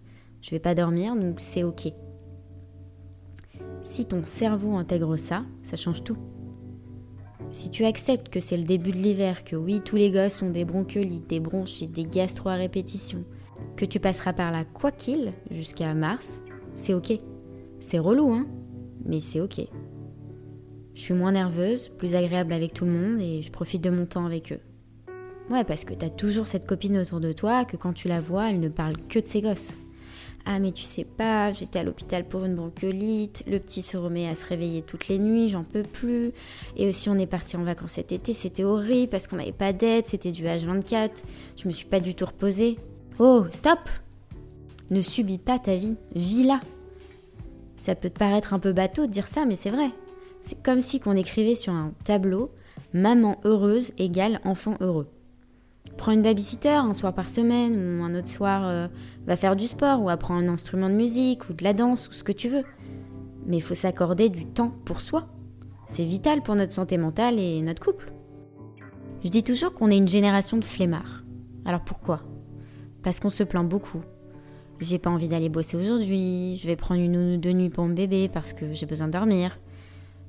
Je 0.42 0.50
vais 0.50 0.58
pas 0.58 0.74
dormir, 0.74 1.14
donc 1.14 1.38
c'est 1.38 1.62
ok. 1.62 1.92
Si 3.82 4.04
ton 4.04 4.24
cerveau 4.24 4.76
intègre 4.76 5.16
ça, 5.16 5.44
ça 5.62 5.76
change 5.76 6.02
tout. 6.02 6.16
Si 7.52 7.70
tu 7.70 7.84
acceptes 7.84 8.28
que 8.28 8.40
c'est 8.40 8.56
le 8.56 8.64
début 8.64 8.92
de 8.92 8.98
l'hiver, 8.98 9.44
que 9.44 9.56
oui, 9.56 9.80
tous 9.84 9.96
les 9.96 10.10
gosses 10.10 10.42
ont 10.42 10.50
des 10.50 10.64
bronchiolites, 10.64 11.28
des 11.28 11.40
bronchites, 11.40 11.92
des 11.92 12.04
gastro 12.04 12.48
à 12.48 12.54
répétition, 12.54 13.24
que 13.76 13.84
tu 13.84 14.00
passeras 14.00 14.32
par 14.32 14.50
là 14.50 14.64
quoi 14.64 14.90
qu'il 14.92 15.32
jusqu'à 15.50 15.94
mars, 15.94 16.42
c'est 16.74 16.94
ok. 16.94 17.12
C'est 17.80 17.98
relou, 17.98 18.32
hein? 18.32 18.46
Mais 19.04 19.20
c'est 19.20 19.40
ok. 19.40 19.60
Je 20.94 21.00
suis 21.00 21.14
moins 21.14 21.32
nerveuse, 21.32 21.88
plus 21.88 22.14
agréable 22.14 22.52
avec 22.52 22.74
tout 22.74 22.84
le 22.84 22.90
monde 22.90 23.20
et 23.20 23.42
je 23.42 23.50
profite 23.50 23.82
de 23.82 23.90
mon 23.90 24.06
temps 24.06 24.26
avec 24.26 24.52
eux. 24.52 24.60
Ouais, 25.50 25.64
parce 25.64 25.84
que 25.84 25.94
t'as 25.94 26.10
toujours 26.10 26.46
cette 26.46 26.66
copine 26.66 26.98
autour 26.98 27.20
de 27.20 27.32
toi 27.32 27.64
que 27.64 27.76
quand 27.76 27.92
tu 27.92 28.06
la 28.06 28.20
vois, 28.20 28.50
elle 28.50 28.60
ne 28.60 28.68
parle 28.68 28.96
que 29.08 29.18
de 29.18 29.26
ses 29.26 29.40
gosses. 29.40 29.76
Ah 30.46 30.58
mais 30.58 30.72
tu 30.72 30.84
sais 30.84 31.04
pas, 31.04 31.52
j'étais 31.52 31.78
à 31.78 31.82
l'hôpital 31.82 32.26
pour 32.26 32.44
une 32.44 32.54
bronchiolite, 32.54 33.44
le 33.46 33.58
petit 33.58 33.82
se 33.82 33.96
remet 33.96 34.28
à 34.28 34.34
se 34.34 34.46
réveiller 34.46 34.82
toutes 34.82 35.08
les 35.08 35.18
nuits, 35.18 35.48
j'en 35.48 35.64
peux 35.64 35.82
plus. 35.82 36.32
Et 36.76 36.88
aussi 36.88 37.08
on 37.08 37.18
est 37.18 37.26
parti 37.26 37.56
en 37.56 37.64
vacances 37.64 37.92
cet 37.92 38.12
été, 38.12 38.32
c'était 38.32 38.64
horrible 38.64 39.10
parce 39.10 39.26
qu'on 39.26 39.36
n'avait 39.36 39.52
pas 39.52 39.72
d'aide, 39.72 40.06
c'était 40.06 40.32
du 40.32 40.44
H24, 40.44 41.10
je 41.56 41.66
me 41.66 41.72
suis 41.72 41.86
pas 41.86 42.00
du 42.00 42.14
tout 42.14 42.26
reposée. 42.26 42.78
Oh, 43.18 43.44
stop 43.50 43.80
Ne 44.90 45.02
subis 45.02 45.38
pas 45.38 45.58
ta 45.58 45.76
vie, 45.76 45.96
vis-la. 46.14 46.60
Ça 47.80 47.94
peut 47.94 48.10
te 48.10 48.18
paraître 48.18 48.52
un 48.52 48.58
peu 48.58 48.74
bateau 48.74 49.06
de 49.06 49.10
dire 49.10 49.26
ça, 49.26 49.46
mais 49.46 49.56
c'est 49.56 49.70
vrai. 49.70 49.90
C'est 50.42 50.62
comme 50.62 50.82
si 50.82 51.00
qu'on 51.00 51.16
écrivait 51.16 51.54
sur 51.54 51.72
un 51.72 51.94
tableau 52.04 52.50
Maman 52.92 53.40
heureuse 53.44 53.92
égale 53.96 54.38
enfant 54.44 54.76
heureux. 54.80 55.08
Prends 55.96 56.12
une 56.12 56.20
babysitter 56.20 56.68
un 56.68 56.92
soir 56.92 57.14
par 57.14 57.30
semaine 57.30 57.72
ou 57.72 58.04
un 58.04 58.14
autre 58.14 58.28
soir 58.28 58.68
euh, 58.68 58.86
va 59.26 59.36
faire 59.36 59.56
du 59.56 59.66
sport 59.66 60.02
ou 60.02 60.10
apprend 60.10 60.36
un 60.36 60.48
instrument 60.48 60.90
de 60.90 60.94
musique 60.94 61.48
ou 61.48 61.54
de 61.54 61.64
la 61.64 61.72
danse 61.72 62.06
ou 62.08 62.12
ce 62.12 62.22
que 62.22 62.32
tu 62.32 62.50
veux. 62.50 62.64
Mais 63.46 63.56
il 63.56 63.62
faut 63.62 63.74
s'accorder 63.74 64.28
du 64.28 64.44
temps 64.44 64.74
pour 64.84 65.00
soi. 65.00 65.28
C'est 65.86 66.04
vital 66.04 66.42
pour 66.42 66.56
notre 66.56 66.72
santé 66.72 66.98
mentale 66.98 67.38
et 67.38 67.62
notre 67.62 67.82
couple. 67.82 68.12
Je 69.24 69.30
dis 69.30 69.42
toujours 69.42 69.72
qu'on 69.72 69.88
est 69.90 69.96
une 69.96 70.06
génération 70.06 70.58
de 70.58 70.64
flemmards. 70.64 71.24
Alors 71.64 71.82
pourquoi? 71.82 72.20
Parce 73.02 73.20
qu'on 73.20 73.30
se 73.30 73.42
plaint 73.42 73.66
beaucoup. 73.66 74.02
J'ai 74.80 74.98
pas 74.98 75.10
envie 75.10 75.28
d'aller 75.28 75.50
bosser 75.50 75.76
aujourd'hui, 75.76 76.56
je 76.56 76.66
vais 76.66 76.76
prendre 76.76 77.02
une 77.02 77.12
nounou 77.12 77.36
de 77.36 77.52
nuit 77.52 77.68
pour 77.68 77.84
mon 77.84 77.94
bébé 77.94 78.30
parce 78.32 78.54
que 78.54 78.72
j'ai 78.72 78.86
besoin 78.86 79.08
de 79.08 79.12
dormir. 79.12 79.58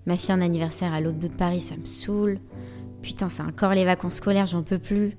Ma 0.05 0.17
fille 0.17 0.31
anniversaire 0.31 0.93
à 0.93 0.99
l'autre 0.99 1.17
bout 1.17 1.29
de 1.29 1.33
Paris, 1.33 1.61
ça 1.61 1.77
me 1.77 1.85
saoule. 1.85 2.39
Putain, 3.01 3.29
c'est 3.29 3.43
encore 3.43 3.71
les 3.71 3.85
vacances 3.85 4.15
scolaires, 4.15 4.47
j'en 4.47 4.61
peux 4.61 4.77
plus. 4.77 5.17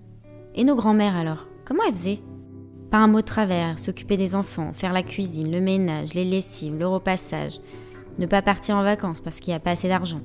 Et 0.55 0.65
nos 0.65 0.77
grands-mères 0.77 1.17
alors 1.17 1.49
Comment 1.65 1.85
elles 1.85 1.97
faisaient? 1.97 2.21
Pas 2.91 2.99
un 2.99 3.07
mot 3.07 3.21
de 3.21 3.27
travers, 3.27 3.79
s'occuper 3.79 4.19
des 4.19 4.35
enfants, 4.35 4.75
faire 4.75 4.93
la 4.93 5.03
cuisine, 5.03 5.51
le 5.51 5.61
ménage, 5.61 6.13
les 6.13 6.27
lessives, 6.27 6.77
le 6.77 6.87
repassage, 6.87 7.61
ne 8.19 8.27
pas 8.27 8.43
partir 8.43 8.77
en 8.77 8.83
vacances 8.83 9.21
parce 9.21 9.41
qu'il 9.41 9.53
n'y 9.53 9.57
a 9.57 9.61
pas 9.61 9.71
assez 9.71 9.89
d'argent. 9.89 10.21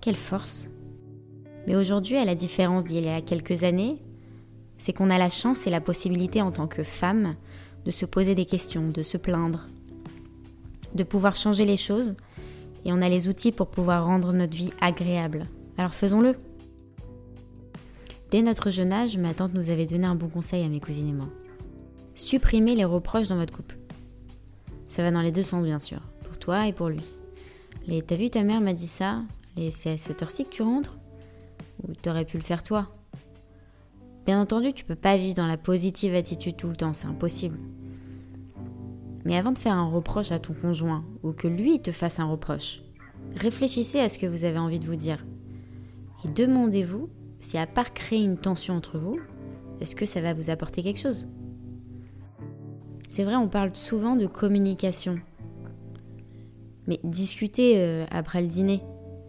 Quelle 0.00 0.16
force 0.16 0.70
Mais 1.66 1.76
aujourd'hui, 1.76 2.16
à 2.16 2.24
la 2.24 2.34
différence 2.34 2.84
d'il 2.84 3.04
y 3.04 3.08
a 3.08 3.20
quelques 3.20 3.64
années, 3.64 4.00
c'est 4.78 4.94
qu'on 4.94 5.10
a 5.10 5.18
la 5.18 5.28
chance 5.28 5.66
et 5.66 5.70
la 5.70 5.82
possibilité 5.82 6.40
en 6.40 6.52
tant 6.52 6.66
que 6.66 6.82
femme 6.82 7.34
de 7.84 7.90
se 7.90 8.06
poser 8.06 8.34
des 8.34 8.46
questions, 8.46 8.88
de 8.88 9.02
se 9.02 9.16
plaindre. 9.16 9.66
de 10.94 11.02
pouvoir 11.02 11.34
changer 11.34 11.64
les 11.64 11.76
choses 11.76 12.14
et 12.84 12.92
on 12.92 13.02
a 13.02 13.08
les 13.08 13.28
outils 13.28 13.52
pour 13.52 13.68
pouvoir 13.68 14.06
rendre 14.06 14.32
notre 14.32 14.56
vie 14.56 14.70
agréable. 14.80 15.48
Alors 15.76 15.94
faisons-le. 15.94 16.36
Dès 18.30 18.42
notre 18.42 18.70
jeune 18.70 18.92
âge, 18.92 19.16
ma 19.18 19.34
tante 19.34 19.54
nous 19.54 19.70
avait 19.70 19.86
donné 19.86 20.06
un 20.06 20.14
bon 20.14 20.28
conseil 20.28 20.64
à 20.64 20.68
mes 20.68 20.80
cousines 20.80 21.08
et 21.08 21.12
moi. 21.12 21.28
Supprimez 22.14 22.76
les 22.76 22.84
reproches 22.84 23.28
dans 23.28 23.36
votre 23.36 23.52
couple. 23.52 23.76
Ça 24.86 25.02
va 25.02 25.10
dans 25.10 25.20
les 25.20 25.32
deux 25.32 25.42
sens, 25.42 25.64
bien 25.64 25.80
sûr, 25.80 26.00
pour 26.22 26.38
toi 26.38 26.68
et 26.68 26.72
pour 26.72 26.88
lui. 26.88 27.18
Les 27.86 28.00
T'as 28.00 28.16
vu, 28.16 28.30
ta 28.30 28.42
mère 28.42 28.60
m'a 28.60 28.72
dit 28.72 28.86
ça 28.86 29.22
Les 29.56 29.70
C'est 29.70 29.90
à 29.90 29.98
cette 29.98 30.22
heure-ci 30.22 30.44
que 30.44 30.50
tu 30.50 30.62
rentres? 30.62 30.96
Ou 31.82 31.92
t'aurais 31.94 32.24
pu 32.24 32.36
le 32.36 32.44
faire 32.44 32.62
toi? 32.62 32.88
Bien 34.26 34.40
entendu, 34.40 34.72
tu 34.72 34.84
peux 34.84 34.94
pas 34.94 35.16
vivre 35.16 35.34
dans 35.34 35.46
la 35.46 35.58
positive 35.58 36.14
attitude 36.14 36.56
tout 36.56 36.68
le 36.68 36.76
temps, 36.76 36.94
c'est 36.94 37.06
impossible. 37.06 37.58
Mais 39.24 39.36
avant 39.36 39.52
de 39.52 39.58
faire 39.58 39.74
un 39.74 39.88
reproche 39.88 40.32
à 40.32 40.38
ton 40.38 40.54
conjoint, 40.54 41.04
ou 41.22 41.32
que 41.32 41.48
lui 41.48 41.80
te 41.80 41.92
fasse 41.92 42.20
un 42.20 42.26
reproche, 42.26 42.82
réfléchissez 43.36 44.00
à 44.00 44.08
ce 44.08 44.18
que 44.18 44.26
vous 44.26 44.44
avez 44.44 44.58
envie 44.58 44.80
de 44.80 44.86
vous 44.86 44.96
dire. 44.96 45.24
Et 46.24 46.28
demandez-vous 46.30 47.10
si 47.40 47.58
à 47.58 47.66
part 47.66 47.92
créer 47.92 48.24
une 48.24 48.38
tension 48.38 48.74
entre 48.74 48.98
vous, 48.98 49.18
est-ce 49.80 49.94
que 49.94 50.06
ça 50.06 50.22
va 50.22 50.32
vous 50.32 50.48
apporter 50.48 50.82
quelque 50.82 51.00
chose? 51.00 51.28
C'est 53.08 53.24
vrai, 53.24 53.36
on 53.36 53.48
parle 53.48 53.76
souvent 53.76 54.16
de 54.16 54.26
communication. 54.26 55.18
Mais 56.86 57.00
discuter 57.04 57.74
euh, 57.76 58.06
après 58.10 58.40
le 58.40 58.48
dîner, 58.48 58.80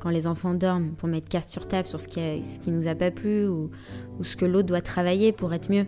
quand 0.05 0.11
les 0.11 0.27
enfants 0.27 0.53
dorment, 0.53 0.91
pour 0.91 1.09
mettre 1.09 1.27
carte 1.27 1.49
sur 1.49 1.67
table 1.67 1.87
sur 1.87 1.99
ce 1.99 2.07
qui, 2.07 2.19
a, 2.19 2.39
ce 2.43 2.59
qui 2.59 2.69
nous 2.69 2.85
a 2.85 2.93
pas 2.93 3.09
plu 3.09 3.47
ou, 3.47 3.71
ou 4.19 4.23
ce 4.23 4.35
que 4.35 4.45
l'autre 4.45 4.67
doit 4.67 4.81
travailler 4.81 5.31
pour 5.31 5.51
être 5.51 5.71
mieux. 5.71 5.87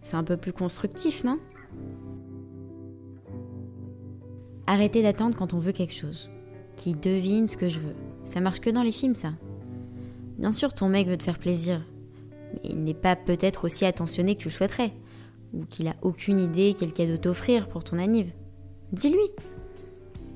C'est 0.00 0.16
un 0.16 0.24
peu 0.24 0.38
plus 0.38 0.54
constructif, 0.54 1.24
non? 1.24 1.38
Arrêtez 4.66 5.02
d'attendre 5.02 5.36
quand 5.36 5.52
on 5.52 5.58
veut 5.58 5.72
quelque 5.72 5.92
chose. 5.92 6.30
Qui 6.76 6.94
devine 6.94 7.48
ce 7.48 7.58
que 7.58 7.68
je 7.68 7.78
veux. 7.78 7.94
Ça 8.24 8.40
marche 8.40 8.60
que 8.60 8.70
dans 8.70 8.82
les 8.82 8.92
films, 8.92 9.14
ça. 9.14 9.34
Bien 10.38 10.52
sûr, 10.52 10.72
ton 10.72 10.88
mec 10.88 11.06
veut 11.06 11.18
te 11.18 11.22
faire 11.22 11.38
plaisir, 11.38 11.84
mais 12.54 12.70
il 12.70 12.82
n'est 12.82 12.94
pas 12.94 13.14
peut-être 13.14 13.66
aussi 13.66 13.84
attentionné 13.84 14.36
que 14.36 14.40
tu 14.40 14.48
le 14.48 14.54
souhaiterais, 14.54 14.94
ou 15.52 15.66
qu'il 15.66 15.88
a 15.88 15.96
aucune 16.00 16.40
idée 16.40 16.74
quel 16.78 16.94
cadeau 16.94 17.18
t'offrir 17.18 17.68
pour 17.68 17.84
ton 17.84 17.98
anniv. 17.98 18.32
Dis-lui. 18.92 19.28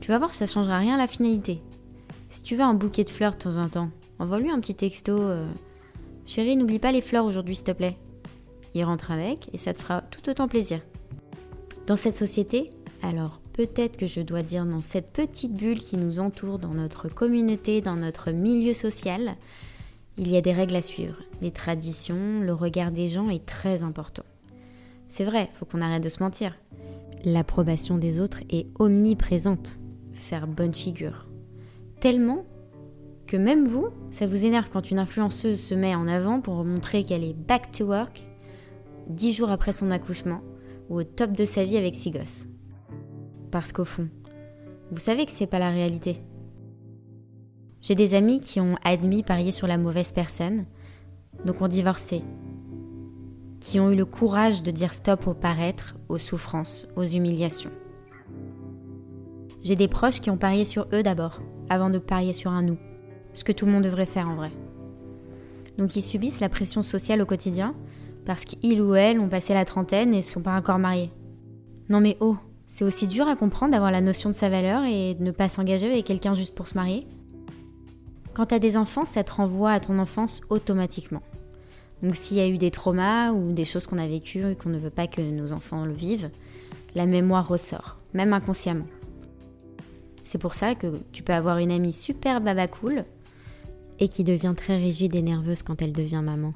Tu 0.00 0.10
vas 0.10 0.18
voir, 0.18 0.34
ça 0.34 0.44
changera 0.44 0.76
rien 0.76 0.96
à 0.96 0.98
la 0.98 1.06
finalité. 1.06 1.62
Si 2.32 2.42
tu 2.42 2.56
veux 2.56 2.62
un 2.62 2.72
bouquet 2.72 3.04
de 3.04 3.10
fleurs 3.10 3.32
de 3.32 3.36
temps 3.36 3.58
en 3.58 3.68
temps, 3.68 3.90
envoie-lui 4.18 4.50
un 4.50 4.58
petit 4.58 4.74
texto. 4.74 5.12
Euh, 5.12 5.46
Chérie, 6.24 6.56
n'oublie 6.56 6.78
pas 6.78 6.90
les 6.90 7.02
fleurs 7.02 7.26
aujourd'hui, 7.26 7.54
s'il 7.54 7.66
te 7.66 7.72
plaît. 7.72 7.98
Il 8.72 8.82
rentre 8.84 9.10
avec 9.10 9.50
et 9.52 9.58
ça 9.58 9.74
te 9.74 9.82
fera 9.82 10.00
tout 10.00 10.30
autant 10.30 10.48
plaisir. 10.48 10.80
Dans 11.86 11.94
cette 11.94 12.14
société, 12.14 12.70
alors 13.02 13.42
peut-être 13.52 13.98
que 13.98 14.06
je 14.06 14.22
dois 14.22 14.40
dire 14.40 14.64
dans 14.64 14.80
cette 14.80 15.12
petite 15.12 15.52
bulle 15.52 15.76
qui 15.76 15.98
nous 15.98 16.20
entoure, 16.20 16.58
dans 16.58 16.72
notre 16.72 17.10
communauté, 17.10 17.82
dans 17.82 17.96
notre 17.96 18.30
milieu 18.30 18.72
social, 18.72 19.36
il 20.16 20.30
y 20.30 20.38
a 20.38 20.40
des 20.40 20.54
règles 20.54 20.76
à 20.76 20.82
suivre, 20.82 21.16
des 21.42 21.50
traditions, 21.50 22.40
le 22.40 22.54
regard 22.54 22.92
des 22.92 23.08
gens 23.08 23.28
est 23.28 23.44
très 23.44 23.82
important. 23.82 24.24
C'est 25.06 25.24
vrai, 25.24 25.50
faut 25.52 25.66
qu'on 25.66 25.82
arrête 25.82 26.02
de 26.02 26.08
se 26.08 26.22
mentir. 26.22 26.56
L'approbation 27.26 27.98
des 27.98 28.20
autres 28.20 28.40
est 28.48 28.68
omniprésente. 28.78 29.78
Faire 30.14 30.46
bonne 30.46 30.72
figure. 30.72 31.26
Tellement 32.02 32.44
que 33.28 33.36
même 33.36 33.64
vous, 33.64 33.86
ça 34.10 34.26
vous 34.26 34.44
énerve 34.44 34.70
quand 34.70 34.90
une 34.90 34.98
influenceuse 34.98 35.60
se 35.60 35.72
met 35.72 35.94
en 35.94 36.08
avant 36.08 36.40
pour 36.40 36.64
montrer 36.64 37.04
qu'elle 37.04 37.22
est 37.22 37.32
back 37.32 37.70
to 37.70 37.84
work 37.84 38.26
dix 39.06 39.32
jours 39.32 39.52
après 39.52 39.70
son 39.70 39.88
accouchement 39.92 40.40
ou 40.90 40.96
au 40.96 41.04
top 41.04 41.30
de 41.30 41.44
sa 41.44 41.64
vie 41.64 41.76
avec 41.76 41.94
six 41.94 42.10
gosses. 42.10 42.48
Parce 43.52 43.72
qu'au 43.72 43.84
fond, 43.84 44.08
vous 44.90 44.98
savez 44.98 45.26
que 45.26 45.30
c'est 45.30 45.46
pas 45.46 45.60
la 45.60 45.70
réalité. 45.70 46.16
J'ai 47.80 47.94
des 47.94 48.16
amis 48.16 48.40
qui 48.40 48.58
ont 48.58 48.74
admis 48.82 49.22
parier 49.22 49.52
sur 49.52 49.68
la 49.68 49.78
mauvaise 49.78 50.10
personne, 50.10 50.64
donc 51.44 51.62
ont 51.62 51.68
divorcé, 51.68 52.24
qui 53.60 53.78
ont 53.78 53.92
eu 53.92 53.96
le 53.96 54.06
courage 54.06 54.64
de 54.64 54.72
dire 54.72 54.92
stop 54.92 55.28
au 55.28 55.34
paraître, 55.34 55.96
aux 56.08 56.18
souffrances, 56.18 56.88
aux 56.96 57.04
humiliations. 57.04 57.70
J'ai 59.62 59.76
des 59.76 59.86
proches 59.86 60.20
qui 60.20 60.30
ont 60.30 60.36
parié 60.36 60.64
sur 60.64 60.88
eux 60.92 61.04
d'abord, 61.04 61.40
avant 61.68 61.90
de 61.90 61.98
parier 61.98 62.32
sur 62.32 62.50
un 62.50 62.62
nous, 62.62 62.78
ce 63.34 63.44
que 63.44 63.52
tout 63.52 63.66
le 63.66 63.72
monde 63.72 63.84
devrait 63.84 64.06
faire 64.06 64.28
en 64.28 64.36
vrai. 64.36 64.52
Donc 65.78 65.96
ils 65.96 66.02
subissent 66.02 66.40
la 66.40 66.48
pression 66.48 66.82
sociale 66.82 67.22
au 67.22 67.26
quotidien, 67.26 67.74
parce 68.24 68.44
qu'ils 68.44 68.80
ou 68.80 68.94
elles 68.94 69.18
ont 69.18 69.28
passé 69.28 69.54
la 69.54 69.64
trentaine 69.64 70.14
et 70.14 70.18
ne 70.18 70.22
sont 70.22 70.42
pas 70.42 70.56
encore 70.56 70.78
mariés. 70.78 71.10
Non 71.88 72.00
mais 72.00 72.16
oh, 72.20 72.36
c'est 72.66 72.84
aussi 72.84 73.06
dur 73.06 73.28
à 73.28 73.36
comprendre 73.36 73.72
d'avoir 73.72 73.90
la 73.90 74.00
notion 74.00 74.30
de 74.30 74.34
sa 74.34 74.48
valeur 74.48 74.84
et 74.84 75.14
de 75.14 75.22
ne 75.22 75.30
pas 75.30 75.48
s'engager 75.48 75.90
avec 75.90 76.04
quelqu'un 76.04 76.34
juste 76.34 76.54
pour 76.54 76.66
se 76.66 76.74
marier. 76.74 77.06
Quand 78.34 78.46
tu 78.46 78.54
as 78.54 78.58
des 78.58 78.76
enfants, 78.76 79.04
ça 79.04 79.24
te 79.24 79.32
renvoie 79.32 79.72
à 79.72 79.80
ton 79.80 79.98
enfance 79.98 80.40
automatiquement. 80.48 81.22
Donc 82.02 82.16
s'il 82.16 82.38
y 82.38 82.40
a 82.40 82.48
eu 82.48 82.58
des 82.58 82.70
traumas 82.70 83.30
ou 83.32 83.52
des 83.52 83.64
choses 83.64 83.86
qu'on 83.86 83.98
a 83.98 84.06
vécues 84.06 84.46
et 84.46 84.56
qu'on 84.56 84.70
ne 84.70 84.78
veut 84.78 84.90
pas 84.90 85.06
que 85.06 85.20
nos 85.20 85.52
enfants 85.52 85.84
le 85.84 85.92
vivent, 85.92 86.30
la 86.94 87.06
mémoire 87.06 87.46
ressort, 87.46 87.98
même 88.14 88.32
inconsciemment. 88.32 88.86
C'est 90.32 90.38
pour 90.38 90.54
ça 90.54 90.74
que 90.74 91.02
tu 91.12 91.22
peux 91.22 91.34
avoir 91.34 91.58
une 91.58 91.70
amie 91.70 91.92
super 91.92 92.40
baba 92.40 92.66
cool 92.66 93.04
et 93.98 94.08
qui 94.08 94.24
devient 94.24 94.54
très 94.56 94.78
rigide 94.78 95.14
et 95.14 95.20
nerveuse 95.20 95.62
quand 95.62 95.82
elle 95.82 95.92
devient 95.92 96.22
maman. 96.24 96.54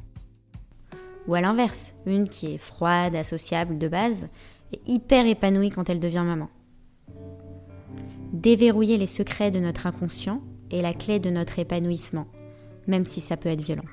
Ou 1.29 1.35
à 1.35 1.43
l'inverse, 1.43 1.93
une 2.07 2.27
qui 2.27 2.55
est 2.55 2.59
froide, 2.59 3.15
associable 3.15 3.77
de 3.77 3.87
base 3.87 4.31
et 4.73 4.81
hyper 4.87 5.27
épanouie 5.27 5.69
quand 5.69 5.91
elle 5.91 6.01
devient 6.01 6.25
maman. 6.25 6.49
Déverrouiller 8.33 8.97
les 8.97 9.07
secrets 9.07 9.51
de 9.51 9.59
notre 9.61 9.87
inconscient 9.87 10.41
est 10.71 10.81
la 10.81 10.95
clé 10.95 11.21
de 11.21 11.29
notre 11.29 11.59
épanouissement, 11.59 12.29
même 12.87 13.05
si 13.05 13.21
ça 13.21 13.37
peut 13.37 13.51
être 13.51 13.61
violent. 13.61 13.85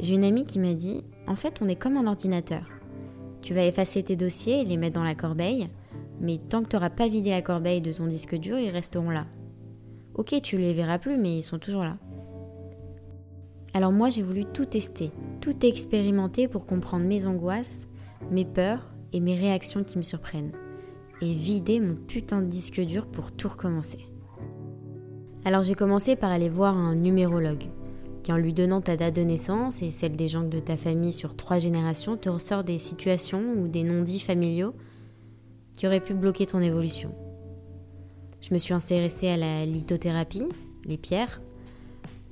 J'ai 0.00 0.14
une 0.14 0.24
amie 0.24 0.44
qui 0.44 0.58
m'a 0.58 0.74
dit 0.74 1.04
En 1.28 1.36
fait, 1.36 1.62
on 1.62 1.68
est 1.68 1.76
comme 1.76 1.96
un 1.96 2.08
ordinateur. 2.08 2.64
Tu 3.42 3.54
vas 3.54 3.64
effacer 3.64 4.02
tes 4.02 4.16
dossiers 4.16 4.62
et 4.62 4.64
les 4.64 4.76
mettre 4.76 4.94
dans 4.94 5.04
la 5.04 5.14
corbeille, 5.14 5.68
mais 6.22 6.38
tant 6.38 6.62
que 6.62 6.68
tu 6.68 6.76
n'auras 6.76 6.90
pas 6.90 7.08
vidé 7.08 7.30
la 7.30 7.42
corbeille 7.42 7.80
de 7.80 7.92
ton 7.92 8.06
disque 8.06 8.36
dur, 8.36 8.58
ils 8.58 8.70
resteront 8.70 9.10
là. 9.10 9.26
Ok, 10.14 10.40
tu 10.42 10.56
les 10.56 10.72
verras 10.72 10.98
plus, 10.98 11.18
mais 11.18 11.38
ils 11.38 11.42
sont 11.42 11.58
toujours 11.58 11.82
là. 11.82 11.98
Alors 13.74 13.92
moi, 13.92 14.10
j'ai 14.10 14.22
voulu 14.22 14.44
tout 14.44 14.66
tester, 14.66 15.10
tout 15.40 15.64
expérimenter 15.64 16.46
pour 16.46 16.66
comprendre 16.66 17.06
mes 17.06 17.26
angoisses, 17.26 17.88
mes 18.30 18.44
peurs 18.44 18.90
et 19.12 19.20
mes 19.20 19.36
réactions 19.36 19.82
qui 19.82 19.98
me 19.98 20.02
surprennent 20.02 20.52
et 21.22 21.34
vider 21.34 21.80
mon 21.80 21.94
putain 21.94 22.42
de 22.42 22.46
disque 22.46 22.80
dur 22.80 23.06
pour 23.06 23.32
tout 23.32 23.48
recommencer. 23.48 24.06
Alors 25.44 25.62
j'ai 25.62 25.74
commencé 25.74 26.16
par 26.16 26.30
aller 26.30 26.48
voir 26.48 26.76
un 26.76 26.94
numérologue, 26.94 27.64
qui 28.22 28.32
en 28.32 28.36
lui 28.36 28.52
donnant 28.52 28.80
ta 28.80 28.96
date 28.96 29.16
de 29.16 29.22
naissance 29.22 29.82
et 29.82 29.90
celle 29.90 30.16
des 30.16 30.28
gens 30.28 30.42
de 30.42 30.60
ta 30.60 30.76
famille 30.76 31.12
sur 31.12 31.36
trois 31.36 31.58
générations 31.58 32.16
te 32.16 32.28
ressort 32.28 32.64
des 32.64 32.78
situations 32.78 33.54
ou 33.56 33.68
des 33.68 33.82
non-dits 33.82 34.20
familiaux 34.20 34.74
qui 35.76 35.86
auraient 35.86 36.00
pu 36.00 36.14
bloquer 36.14 36.46
ton 36.46 36.60
évolution. 36.60 37.14
Je 38.40 38.52
me 38.52 38.58
suis 38.58 38.74
intéressée 38.74 39.28
à 39.28 39.36
la 39.36 39.64
lithothérapie, 39.64 40.48
les 40.84 40.98
pierres, 40.98 41.40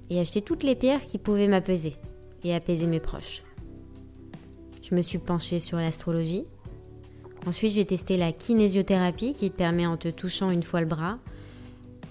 et 0.09 0.21
acheté 0.21 0.43
toutes 0.43 0.63
les 0.63 0.75
pierres 0.75 1.07
qui 1.07 1.19
pouvaient 1.19 1.49
m'apaiser 1.49 1.95
et 2.43 2.55
apaiser 2.55 2.87
mes 2.87 3.01
proches. 3.01 3.43
Je 4.83 4.95
me 4.95 5.03
suis 5.03 5.19
penchée 5.19 5.61
sur 5.61 5.79
l'astrologie, 5.79 6.47
Ensuite, 7.47 7.73
j'ai 7.73 7.87
testé 7.87 8.17
la 8.19 8.33
kinésiothérapie 8.33 9.33
qui 9.33 9.51
te 9.51 9.57
permet 9.57 9.87
en 9.87 9.97
te 9.97 10.09
touchant 10.09 10.51
une 10.51 10.63
fois 10.63 10.81
le 10.81 10.87
bras, 10.87 11.19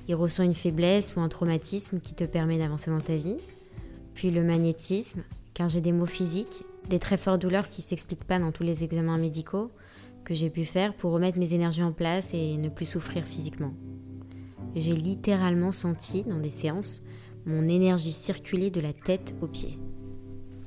il 0.08 0.16
ressent 0.16 0.42
une 0.42 0.56
faiblesse 0.56 1.16
ou 1.16 1.20
un 1.20 1.30
traumatisme 1.30 2.00
qui 2.00 2.16
te 2.16 2.24
permet 2.24 2.58
d'avancer 2.58 2.90
dans 2.90 3.00
ta 3.00 3.16
vie. 3.16 3.38
Puis 4.16 4.32
le 4.32 4.44
magnétisme, 4.44 5.22
car 5.54 5.70
j'ai 5.70 5.82
des 5.82 5.92
maux 5.92 6.08
physiques, 6.08 6.64
des 6.90 6.98
très 6.98 7.18
fortes 7.18 7.42
douleurs 7.42 7.70
qui 7.70 7.82
ne 7.82 7.86
s'expliquent 7.86 8.24
pas 8.24 8.40
dans 8.40 8.52
tous 8.52 8.64
les 8.64 8.84
examens 8.84 9.20
médicaux 9.20 9.70
que 10.24 10.34
j'ai 10.34 10.50
pu 10.50 10.66
faire 10.66 10.94
pour 10.94 11.12
remettre 11.12 11.40
mes 11.40 11.54
énergies 11.54 11.84
en 11.84 11.92
place 11.92 12.34
et 12.34 12.58
ne 12.58 12.70
plus 12.70 12.86
souffrir 12.86 13.26
physiquement. 13.26 13.74
J'ai 14.76 14.94
littéralement 14.94 15.72
senti 15.72 16.24
dans 16.24 16.40
des 16.40 16.50
séances 16.50 17.02
mon 17.46 17.68
énergie 17.68 18.12
circuler 18.12 18.70
de 18.70 18.82
la 18.82 18.94
tête 18.94 19.36
aux 19.42 19.48
pieds. 19.48 19.80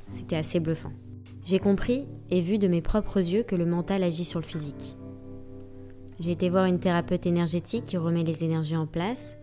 C'était 0.08 0.36
assez 0.36 0.60
bluffant. 0.60 0.92
J'ai 1.44 1.58
compris 1.58 2.06
et 2.30 2.40
vu 2.40 2.58
de 2.58 2.68
mes 2.68 2.82
propres 2.82 3.18
yeux 3.18 3.42
que 3.42 3.56
le 3.56 3.66
mental 3.66 4.02
agit 4.02 4.24
sur 4.24 4.40
le 4.40 4.44
physique. 4.44 4.96
J'ai 6.20 6.32
été 6.32 6.50
voir 6.50 6.66
une 6.66 6.78
thérapeute 6.78 7.26
énergétique 7.26 7.84
qui 7.84 7.96
remet 7.96 8.22
les 8.22 8.44
énergies 8.44 8.76
en 8.76 8.86
place 8.86 9.36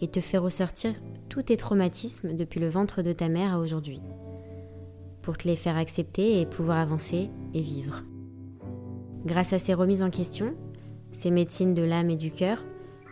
et 0.00 0.08
te 0.08 0.20
fait 0.20 0.38
ressortir 0.38 0.94
tous 1.28 1.42
tes 1.42 1.56
traumatismes 1.56 2.34
depuis 2.34 2.60
le 2.60 2.68
ventre 2.68 3.02
de 3.02 3.12
ta 3.12 3.28
mère 3.28 3.54
à 3.54 3.58
aujourd'hui, 3.58 4.00
pour 5.20 5.36
te 5.36 5.46
les 5.46 5.56
faire 5.56 5.76
accepter 5.76 6.40
et 6.40 6.46
pouvoir 6.46 6.78
avancer 6.78 7.30
et 7.54 7.60
vivre. 7.60 8.02
Grâce 9.24 9.52
à 9.52 9.58
ces 9.60 9.74
remises 9.74 10.02
en 10.02 10.10
question, 10.10 10.54
ces 11.12 11.30
médecines 11.30 11.74
de 11.74 11.82
l'âme 11.82 12.10
et 12.10 12.16
du 12.16 12.32
cœur, 12.32 12.64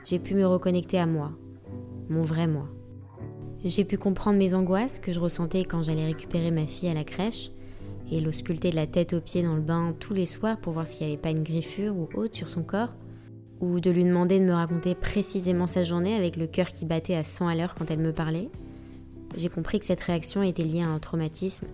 j'ai 0.04 0.18
pu 0.18 0.34
me 0.34 0.44
reconnecter 0.44 0.98
à 0.98 1.06
moi, 1.06 1.32
mon 2.08 2.22
vrai 2.22 2.48
moi. 2.48 2.68
J'ai 3.64 3.84
pu 3.84 3.96
comprendre 3.96 4.38
mes 4.38 4.54
angoisses 4.54 4.98
que 4.98 5.12
je 5.12 5.20
ressentais 5.20 5.64
quand 5.64 5.82
j'allais 5.82 6.06
récupérer 6.06 6.50
ma 6.50 6.66
fille 6.66 6.88
à 6.88 6.94
la 6.94 7.04
crèche 7.04 7.50
et 8.10 8.20
l'ausculter 8.20 8.70
de 8.70 8.76
la 8.76 8.88
tête 8.88 9.12
aux 9.12 9.20
pieds 9.20 9.42
dans 9.42 9.54
le 9.54 9.60
bain 9.60 9.94
tous 10.00 10.14
les 10.14 10.26
soirs 10.26 10.58
pour 10.58 10.72
voir 10.72 10.86
s'il 10.86 11.06
n'y 11.06 11.12
avait 11.12 11.22
pas 11.22 11.30
une 11.30 11.44
griffure 11.44 11.94
ou 11.94 12.08
autre 12.14 12.34
sur 12.34 12.48
son 12.48 12.62
corps, 12.62 12.94
ou 13.60 13.78
de 13.78 13.90
lui 13.90 14.04
demander 14.04 14.40
de 14.40 14.44
me 14.44 14.52
raconter 14.52 14.96
précisément 14.96 15.66
sa 15.66 15.84
journée 15.84 16.16
avec 16.16 16.36
le 16.36 16.48
cœur 16.48 16.72
qui 16.72 16.86
battait 16.86 17.14
à 17.14 17.22
100 17.22 17.46
à 17.46 17.54
l'heure 17.54 17.74
quand 17.76 17.90
elle 17.90 18.00
me 18.00 18.12
parlait, 18.12 18.48
j'ai 19.36 19.48
compris 19.48 19.78
que 19.78 19.84
cette 19.84 20.00
réaction 20.00 20.42
était 20.42 20.64
liée 20.64 20.82
à 20.82 20.88
un 20.88 20.98
traumatisme 20.98 21.66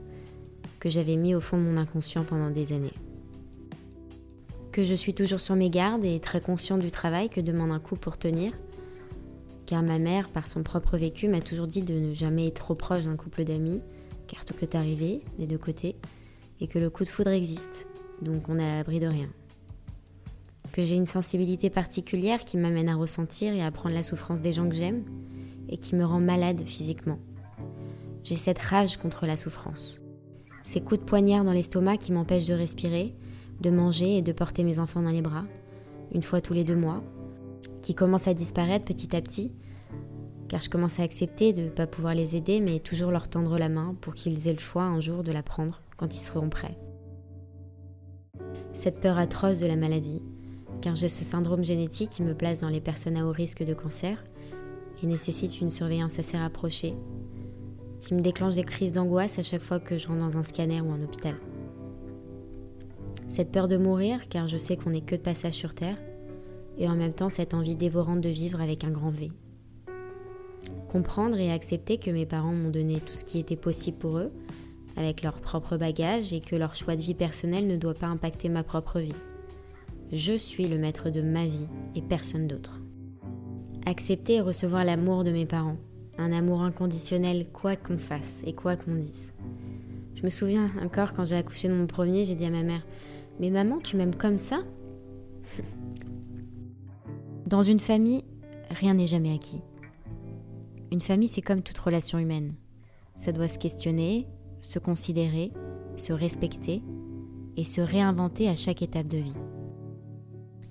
que 0.78 0.90
j'avais 0.90 1.16
mis 1.16 1.34
au 1.34 1.40
fond 1.40 1.56
de 1.56 1.62
mon 1.62 1.78
inconscient 1.78 2.24
pendant 2.24 2.50
des 2.50 2.72
années. 2.72 2.92
Que 4.76 4.84
je 4.84 4.94
suis 4.94 5.14
toujours 5.14 5.40
sur 5.40 5.56
mes 5.56 5.70
gardes 5.70 6.04
et 6.04 6.20
très 6.20 6.42
conscient 6.42 6.76
du 6.76 6.90
travail 6.90 7.30
que 7.30 7.40
demande 7.40 7.72
un 7.72 7.78
couple 7.78 8.02
pour 8.02 8.18
tenir, 8.18 8.52
car 9.64 9.82
ma 9.82 9.98
mère, 9.98 10.28
par 10.28 10.46
son 10.46 10.62
propre 10.62 10.98
vécu, 10.98 11.28
m'a 11.28 11.40
toujours 11.40 11.66
dit 11.66 11.80
de 11.80 11.98
ne 11.98 12.12
jamais 12.12 12.48
être 12.48 12.56
trop 12.56 12.74
proche 12.74 13.04
d'un 13.04 13.16
couple 13.16 13.44
d'amis, 13.44 13.80
car 14.26 14.44
tout 14.44 14.52
peut 14.52 14.68
arriver 14.74 15.22
des 15.38 15.46
deux 15.46 15.56
côtés, 15.56 15.96
et 16.60 16.66
que 16.66 16.78
le 16.78 16.90
coup 16.90 17.04
de 17.04 17.08
foudre 17.08 17.30
existe, 17.30 17.88
donc 18.20 18.50
on 18.50 18.58
est 18.58 18.70
à 18.70 18.76
l'abri 18.76 19.00
de 19.00 19.06
rien. 19.06 19.30
Que 20.72 20.82
j'ai 20.82 20.96
une 20.96 21.06
sensibilité 21.06 21.70
particulière 21.70 22.44
qui 22.44 22.58
m'amène 22.58 22.90
à 22.90 22.96
ressentir 22.96 23.54
et 23.54 23.62
à 23.62 23.70
prendre 23.70 23.94
la 23.94 24.02
souffrance 24.02 24.42
des 24.42 24.52
gens 24.52 24.68
que 24.68 24.74
j'aime, 24.74 25.04
et 25.70 25.78
qui 25.78 25.94
me 25.94 26.04
rend 26.04 26.20
malade 26.20 26.60
physiquement. 26.66 27.18
J'ai 28.24 28.36
cette 28.36 28.58
rage 28.58 28.98
contre 28.98 29.24
la 29.24 29.38
souffrance. 29.38 30.00
Ces 30.64 30.82
coups 30.82 31.00
de 31.00 31.06
poignard 31.06 31.44
dans 31.44 31.52
l'estomac 31.52 31.96
qui 31.96 32.12
m'empêchent 32.12 32.44
de 32.44 32.52
respirer, 32.52 33.14
de 33.60 33.70
manger 33.70 34.18
et 34.18 34.22
de 34.22 34.32
porter 34.32 34.64
mes 34.64 34.78
enfants 34.78 35.02
dans 35.02 35.10
les 35.10 35.22
bras, 35.22 35.44
une 36.12 36.22
fois 36.22 36.40
tous 36.40 36.54
les 36.54 36.64
deux 36.64 36.76
mois, 36.76 37.02
qui 37.82 37.94
commencent 37.94 38.28
à 38.28 38.34
disparaître 38.34 38.84
petit 38.84 39.14
à 39.14 39.20
petit, 39.20 39.52
car 40.48 40.60
je 40.60 40.70
commence 40.70 41.00
à 41.00 41.02
accepter 41.02 41.52
de 41.52 41.62
ne 41.62 41.68
pas 41.68 41.86
pouvoir 41.86 42.14
les 42.14 42.36
aider, 42.36 42.60
mais 42.60 42.78
toujours 42.78 43.10
leur 43.10 43.28
tendre 43.28 43.58
la 43.58 43.68
main 43.68 43.96
pour 44.00 44.14
qu'ils 44.14 44.48
aient 44.48 44.52
le 44.52 44.58
choix 44.58 44.84
un 44.84 45.00
jour 45.00 45.22
de 45.22 45.32
la 45.32 45.42
prendre 45.42 45.80
quand 45.96 46.14
ils 46.14 46.20
seront 46.20 46.48
prêts. 46.48 46.78
Cette 48.72 49.00
peur 49.00 49.18
atroce 49.18 49.58
de 49.58 49.66
la 49.66 49.76
maladie, 49.76 50.22
car 50.82 50.94
j'ai 50.94 51.08
ce 51.08 51.24
syndrome 51.24 51.64
génétique 51.64 52.10
qui 52.10 52.22
me 52.22 52.34
place 52.34 52.60
dans 52.60 52.68
les 52.68 52.80
personnes 52.80 53.16
à 53.16 53.26
haut 53.26 53.32
risque 53.32 53.64
de 53.64 53.74
cancer 53.74 54.22
et 55.02 55.06
nécessite 55.06 55.60
une 55.60 55.70
surveillance 55.70 56.18
assez 56.18 56.36
rapprochée, 56.36 56.94
qui 57.98 58.14
me 58.14 58.20
déclenche 58.20 58.54
des 58.54 58.64
crises 58.64 58.92
d'angoisse 58.92 59.38
à 59.38 59.42
chaque 59.42 59.62
fois 59.62 59.80
que 59.80 59.96
je 59.96 60.06
rentre 60.06 60.20
dans 60.20 60.36
un 60.36 60.42
scanner 60.42 60.80
ou 60.80 60.92
un 60.92 61.00
hôpital. 61.00 61.36
Cette 63.36 63.52
peur 63.52 63.68
de 63.68 63.76
mourir, 63.76 64.30
car 64.30 64.48
je 64.48 64.56
sais 64.56 64.78
qu'on 64.78 64.88
n'est 64.88 65.02
que 65.02 65.14
de 65.14 65.20
passage 65.20 65.52
sur 65.52 65.74
Terre, 65.74 65.98
et 66.78 66.88
en 66.88 66.94
même 66.94 67.12
temps 67.12 67.28
cette 67.28 67.52
envie 67.52 67.74
dévorante 67.74 68.22
de 68.22 68.30
vivre 68.30 68.62
avec 68.62 68.82
un 68.82 68.90
grand 68.90 69.10
V. 69.10 69.30
Comprendre 70.88 71.36
et 71.36 71.52
accepter 71.52 71.98
que 71.98 72.10
mes 72.10 72.24
parents 72.24 72.54
m'ont 72.54 72.70
donné 72.70 72.98
tout 72.98 73.12
ce 73.12 73.26
qui 73.26 73.38
était 73.38 73.54
possible 73.54 73.98
pour 73.98 74.16
eux, 74.16 74.32
avec 74.96 75.20
leur 75.20 75.38
propre 75.42 75.76
bagage, 75.76 76.32
et 76.32 76.40
que 76.40 76.56
leur 76.56 76.74
choix 76.74 76.96
de 76.96 77.02
vie 77.02 77.12
personnel 77.12 77.66
ne 77.66 77.76
doit 77.76 77.92
pas 77.92 78.06
impacter 78.06 78.48
ma 78.48 78.62
propre 78.62 79.00
vie. 79.00 79.12
Je 80.12 80.38
suis 80.38 80.66
le 80.66 80.78
maître 80.78 81.10
de 81.10 81.20
ma 81.20 81.46
vie 81.46 81.68
et 81.94 82.00
personne 82.00 82.46
d'autre. 82.46 82.80
Accepter 83.84 84.36
et 84.36 84.40
recevoir 84.40 84.82
l'amour 84.82 85.24
de 85.24 85.30
mes 85.30 85.44
parents, 85.44 85.76
un 86.16 86.32
amour 86.32 86.62
inconditionnel 86.62 87.48
quoi 87.52 87.76
qu'on 87.76 87.98
fasse 87.98 88.42
et 88.46 88.54
quoi 88.54 88.76
qu'on 88.76 88.94
dise. 88.94 89.34
Je 90.14 90.22
me 90.22 90.30
souviens 90.30 90.68
encore 90.82 91.12
quand 91.12 91.26
j'ai 91.26 91.36
accouché 91.36 91.68
de 91.68 91.74
mon 91.74 91.86
premier, 91.86 92.24
j'ai 92.24 92.34
dit 92.34 92.46
à 92.46 92.50
ma 92.50 92.62
mère 92.62 92.86
Mais 93.40 93.50
maman, 93.50 93.78
tu 93.78 93.96
m'aimes 93.96 94.14
comme 94.14 94.38
ça? 94.38 94.60
Dans 97.46 97.62
une 97.62 97.80
famille, 97.80 98.24
rien 98.70 98.94
n'est 98.94 99.06
jamais 99.06 99.34
acquis. 99.34 99.62
Une 100.90 101.00
famille, 101.00 101.28
c'est 101.28 101.42
comme 101.42 101.62
toute 101.62 101.78
relation 101.78 102.18
humaine. 102.18 102.54
Ça 103.16 103.32
doit 103.32 103.48
se 103.48 103.58
questionner, 103.58 104.26
se 104.60 104.78
considérer, 104.78 105.52
se 105.96 106.12
respecter 106.12 106.82
et 107.56 107.64
se 107.64 107.80
réinventer 107.80 108.48
à 108.48 108.56
chaque 108.56 108.82
étape 108.82 109.08
de 109.08 109.18
vie. 109.18 109.34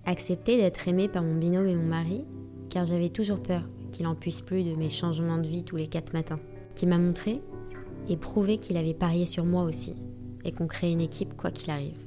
Accepter 0.05 0.57
d'être 0.57 0.87
aimé 0.87 1.07
par 1.07 1.23
mon 1.23 1.35
binôme 1.35 1.67
et 1.67 1.75
mon 1.75 1.87
mari, 1.87 2.25
car 2.69 2.85
j'avais 2.85 3.09
toujours 3.09 3.41
peur 3.41 3.63
qu'il 3.91 4.05
en 4.07 4.15
puisse 4.15 4.41
plus 4.41 4.63
de 4.63 4.75
mes 4.75 4.89
changements 4.89 5.37
de 5.37 5.47
vie 5.47 5.63
tous 5.63 5.77
les 5.77 5.87
quatre 5.87 6.13
matins, 6.13 6.39
qui 6.75 6.85
m'a 6.85 6.97
montré 6.97 7.41
et 8.09 8.17
prouvé 8.17 8.57
qu'il 8.57 8.77
avait 8.77 8.93
parié 8.93 9.25
sur 9.25 9.45
moi 9.45 9.63
aussi, 9.63 9.95
et 10.43 10.51
qu'on 10.51 10.67
crée 10.67 10.91
une 10.91 11.01
équipe 11.01 11.35
quoi 11.35 11.51
qu'il 11.51 11.71
arrive. 11.71 11.97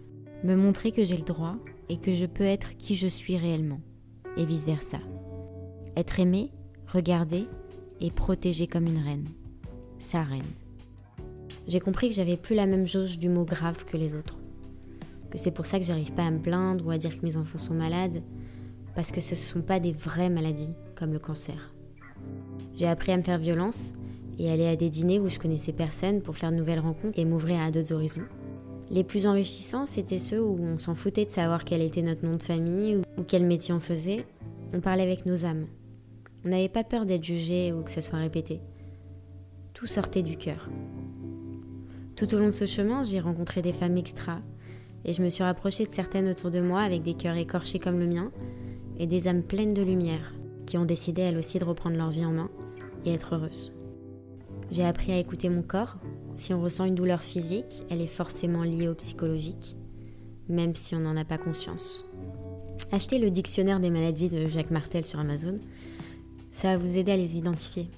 Me 0.44 0.54
montrer 0.54 0.92
que 0.92 1.02
j'ai 1.02 1.16
le 1.16 1.24
droit 1.24 1.56
et 1.88 1.96
que 1.96 2.14
je 2.14 2.24
peux 2.24 2.44
être 2.44 2.76
qui 2.76 2.94
je 2.94 3.08
suis 3.08 3.36
réellement, 3.36 3.80
et 4.36 4.44
vice-versa. 4.44 4.98
Être 5.96 6.20
aimé, 6.20 6.52
regardé 6.86 7.48
et 8.00 8.12
protégé 8.12 8.68
comme 8.68 8.86
une 8.86 9.02
reine. 9.02 9.26
Sa 9.98 10.22
reine. 10.22 10.42
J'ai 11.66 11.80
compris 11.80 12.08
que 12.08 12.14
j'avais 12.14 12.36
plus 12.36 12.54
la 12.54 12.66
même 12.66 12.86
jauge 12.86 13.18
du 13.18 13.28
mot 13.28 13.44
grave 13.44 13.84
que 13.84 13.96
les 13.96 14.14
autres. 14.14 14.38
Que 15.30 15.38
c'est 15.38 15.50
pour 15.50 15.66
ça 15.66 15.80
que 15.80 15.84
j'arrive 15.84 16.12
pas 16.12 16.26
à 16.26 16.30
me 16.30 16.38
plaindre 16.38 16.86
ou 16.86 16.90
à 16.92 16.98
dire 16.98 17.18
que 17.18 17.26
mes 17.26 17.36
enfants 17.36 17.58
sont 17.58 17.74
malades, 17.74 18.22
parce 18.94 19.10
que 19.10 19.20
ce 19.20 19.32
ne 19.32 19.36
sont 19.36 19.62
pas 19.62 19.80
des 19.80 19.92
vraies 19.92 20.30
maladies 20.30 20.76
comme 20.94 21.12
le 21.12 21.18
cancer. 21.18 21.74
J'ai 22.76 22.86
appris 22.86 23.10
à 23.10 23.16
me 23.16 23.22
faire 23.22 23.38
violence 23.38 23.94
et 24.38 24.52
aller 24.52 24.68
à 24.68 24.76
des 24.76 24.88
dîners 24.88 25.18
où 25.18 25.28
je 25.28 25.40
connaissais 25.40 25.72
personne 25.72 26.22
pour 26.22 26.36
faire 26.36 26.52
de 26.52 26.56
nouvelles 26.56 26.78
rencontres 26.78 27.18
et 27.18 27.24
m'ouvrir 27.24 27.60
à 27.60 27.72
d'autres 27.72 27.92
horizons. 27.92 28.22
Les 28.90 29.04
plus 29.04 29.26
enrichissants, 29.26 29.86
c'était 29.86 30.18
ceux 30.18 30.42
où 30.42 30.58
on 30.62 30.78
s'en 30.78 30.94
foutait 30.94 31.26
de 31.26 31.30
savoir 31.30 31.64
quel 31.64 31.82
était 31.82 32.02
notre 32.02 32.24
nom 32.24 32.36
de 32.36 32.42
famille 32.42 32.96
ou 32.96 33.22
quel 33.26 33.44
métier 33.44 33.74
on 33.74 33.80
faisait. 33.80 34.24
On 34.72 34.80
parlait 34.80 35.02
avec 35.02 35.26
nos 35.26 35.44
âmes. 35.44 35.66
On 36.44 36.48
n'avait 36.48 36.70
pas 36.70 36.84
peur 36.84 37.04
d'être 37.04 37.24
jugé 37.24 37.72
ou 37.72 37.82
que 37.82 37.90
ça 37.90 38.00
soit 38.00 38.18
répété. 38.18 38.60
Tout 39.74 39.86
sortait 39.86 40.22
du 40.22 40.38
cœur. 40.38 40.70
Tout 42.16 42.34
au 42.34 42.38
long 42.38 42.46
de 42.46 42.52
ce 42.52 42.66
chemin, 42.66 43.04
j'ai 43.04 43.20
rencontré 43.20 43.60
des 43.60 43.74
femmes 43.74 43.98
extra 43.98 44.40
et 45.04 45.12
je 45.12 45.22
me 45.22 45.28
suis 45.28 45.44
rapprochée 45.44 45.84
de 45.84 45.92
certaines 45.92 46.28
autour 46.28 46.50
de 46.50 46.60
moi 46.60 46.80
avec 46.80 47.02
des 47.02 47.14
cœurs 47.14 47.36
écorchés 47.36 47.78
comme 47.78 47.98
le 47.98 48.06
mien 48.06 48.32
et 48.98 49.06
des 49.06 49.28
âmes 49.28 49.42
pleines 49.42 49.74
de 49.74 49.82
lumière 49.82 50.34
qui 50.66 50.78
ont 50.78 50.84
décidé 50.84 51.22
elles 51.22 51.38
aussi 51.38 51.58
de 51.58 51.64
reprendre 51.64 51.96
leur 51.96 52.10
vie 52.10 52.24
en 52.24 52.32
main 52.32 52.50
et 53.04 53.12
être 53.12 53.34
heureuses. 53.34 53.77
J'ai 54.70 54.84
appris 54.84 55.12
à 55.12 55.18
écouter 55.18 55.48
mon 55.48 55.62
corps. 55.62 55.96
Si 56.36 56.52
on 56.52 56.60
ressent 56.60 56.84
une 56.84 56.94
douleur 56.94 57.22
physique, 57.22 57.84
elle 57.90 58.00
est 58.00 58.06
forcément 58.06 58.62
liée 58.62 58.88
au 58.88 58.94
psychologique, 58.94 59.76
même 60.48 60.74
si 60.74 60.94
on 60.94 61.00
n'en 61.00 61.16
a 61.16 61.24
pas 61.24 61.38
conscience. 61.38 62.04
Achetez 62.92 63.18
le 63.18 63.30
dictionnaire 63.30 63.80
des 63.80 63.90
maladies 63.90 64.28
de 64.28 64.46
Jacques 64.48 64.70
Martel 64.70 65.04
sur 65.04 65.18
Amazon. 65.18 65.56
Ça 66.50 66.68
va 66.68 66.78
vous 66.78 66.98
aider 66.98 67.12
à 67.12 67.16
les 67.16 67.38
identifier. 67.38 67.88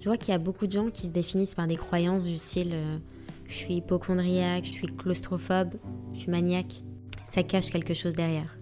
Je 0.00 0.08
vois 0.08 0.16
qu'il 0.16 0.30
y 0.30 0.34
a 0.34 0.38
beaucoup 0.38 0.66
de 0.66 0.72
gens 0.72 0.90
qui 0.90 1.02
se 1.02 1.12
définissent 1.12 1.54
par 1.54 1.66
des 1.66 1.76
croyances 1.76 2.24
du 2.24 2.38
style 2.38 2.72
euh, 2.72 2.98
je 3.46 3.54
suis 3.54 3.74
hypochondriaque, 3.74 4.64
je 4.64 4.70
suis 4.70 4.86
claustrophobe, 4.86 5.74
je 6.14 6.20
suis 6.20 6.30
maniaque. 6.30 6.82
Ça 7.22 7.42
cache 7.42 7.70
quelque 7.70 7.94
chose 7.94 8.14
derrière. 8.14 8.56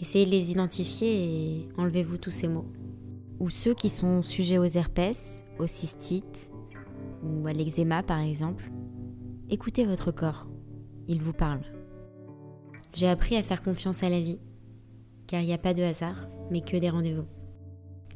Essayez 0.00 0.24
de 0.24 0.30
les 0.30 0.50
identifier 0.50 1.24
et 1.24 1.68
enlevez-vous 1.76 2.16
tous 2.16 2.30
ces 2.30 2.48
mots 2.48 2.66
ou 3.42 3.50
ceux 3.50 3.74
qui 3.74 3.90
sont 3.90 4.22
sujets 4.22 4.58
aux 4.58 4.64
herpès, 4.64 5.44
aux 5.58 5.66
cystites 5.66 6.50
ou 7.22 7.46
à 7.46 7.52
l'eczéma 7.52 8.02
par 8.02 8.18
exemple, 8.18 8.70
écoutez 9.50 9.84
votre 9.84 10.10
corps, 10.10 10.46
il 11.08 11.20
vous 11.20 11.32
parle. 11.32 11.62
J'ai 12.94 13.08
appris 13.08 13.36
à 13.36 13.42
faire 13.42 13.62
confiance 13.62 14.02
à 14.02 14.10
la 14.10 14.20
vie, 14.20 14.40
car 15.26 15.40
il 15.40 15.46
n'y 15.46 15.52
a 15.52 15.58
pas 15.58 15.74
de 15.74 15.82
hasard, 15.82 16.28
mais 16.50 16.60
que 16.60 16.76
des 16.76 16.90
rendez-vous. 16.90 17.26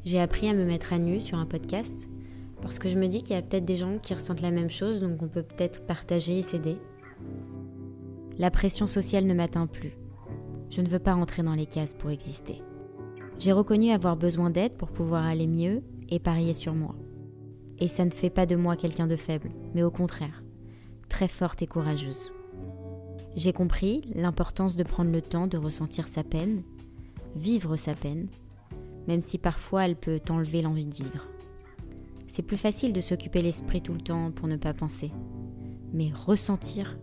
J'ai 0.05 0.21
appris 0.21 0.49
à 0.49 0.55
me 0.55 0.65
mettre 0.65 0.93
à 0.93 0.99
nu 0.99 1.21
sur 1.21 1.39
un 1.39 1.47
podcast, 1.47 2.09
parce 2.63 2.79
que 2.79 2.89
je 2.89 2.99
me 2.99 3.09
dis 3.09 3.23
qu'il 3.23 3.35
y 3.35 3.39
a 3.39 3.43
peut-être 3.43 3.65
des 3.65 3.77
gens 3.77 3.99
qui 3.99 4.15
ressentent 4.15 4.43
la 4.43 4.51
même 4.51 4.71
chose, 4.71 5.01
donc 5.01 5.23
on 5.23 5.29
peut 5.29 5.43
peut-être 5.43 5.87
partager 5.87 6.39
et 6.39 6.43
s'aider. 6.43 6.77
La 8.39 8.51
pression 8.51 8.87
sociale 8.87 9.25
ne 9.25 9.35
m'atteint 9.35 9.67
plus. 9.67 9.97
Je 10.69 10.81
ne 10.81 10.89
veux 10.89 10.99
pas 10.99 11.15
rentrer 11.15 11.43
dans 11.43 11.55
les 11.55 11.67
cases 11.67 11.95
pour 11.95 12.11
exister. 12.11 12.63
J'ai 13.39 13.53
reconnu 13.53 13.91
avoir 13.91 14.17
besoin 14.17 14.51
d'aide 14.51 14.77
pour 14.77 14.91
pouvoir 14.91 15.25
aller 15.25 15.47
mieux 15.47 15.83
et 16.09 16.19
parier 16.19 16.55
sur 16.55 16.75
moi. 16.75 16.95
Et 17.79 17.89
ça 17.89 18.05
ne 18.05 18.11
fait 18.11 18.31
pas 18.31 18.47
de 18.47 18.57
moi 18.57 18.77
quelqu'un 18.77 19.07
de 19.07 19.17
faible, 19.17 19.51
mais 19.75 19.83
au 19.83 19.91
contraire, 19.91 20.43
très 21.09 21.29
forte 21.29 21.63
et 21.63 21.67
courageuse. 21.67 22.31
J'ai 23.35 23.53
compris 23.53 24.11
l'importance 24.15 24.77
de 24.77 24.83
prendre 24.83 25.13
le 25.13 25.21
temps 25.21 25.47
de 25.47 25.59
ressentir 25.59 26.09
sa 26.09 26.25
peine, 26.25 26.63
vivre 27.35 27.77
sa 27.77 27.95
peine, 27.95 28.29
même 29.07 29.21
si 29.21 29.39
parfois 29.39 29.85
elle 29.85 29.97
peut 29.97 30.21
enlever 30.31 30.63
l'envie 30.63 30.87
de 30.87 30.95
vivre. 30.95 31.29
C'est 32.29 32.43
plus 32.43 32.57
facile 32.57 32.93
de 32.93 33.01
s'occuper 33.01 33.43
l'esprit 33.43 33.83
tout 33.83 33.93
le 33.93 34.01
temps 34.01 34.31
pour 34.33 34.49
ne 34.49 34.57
pas 34.57 34.73
penser, 34.73 35.13
mais 35.93 36.11
ressentir 36.13 36.97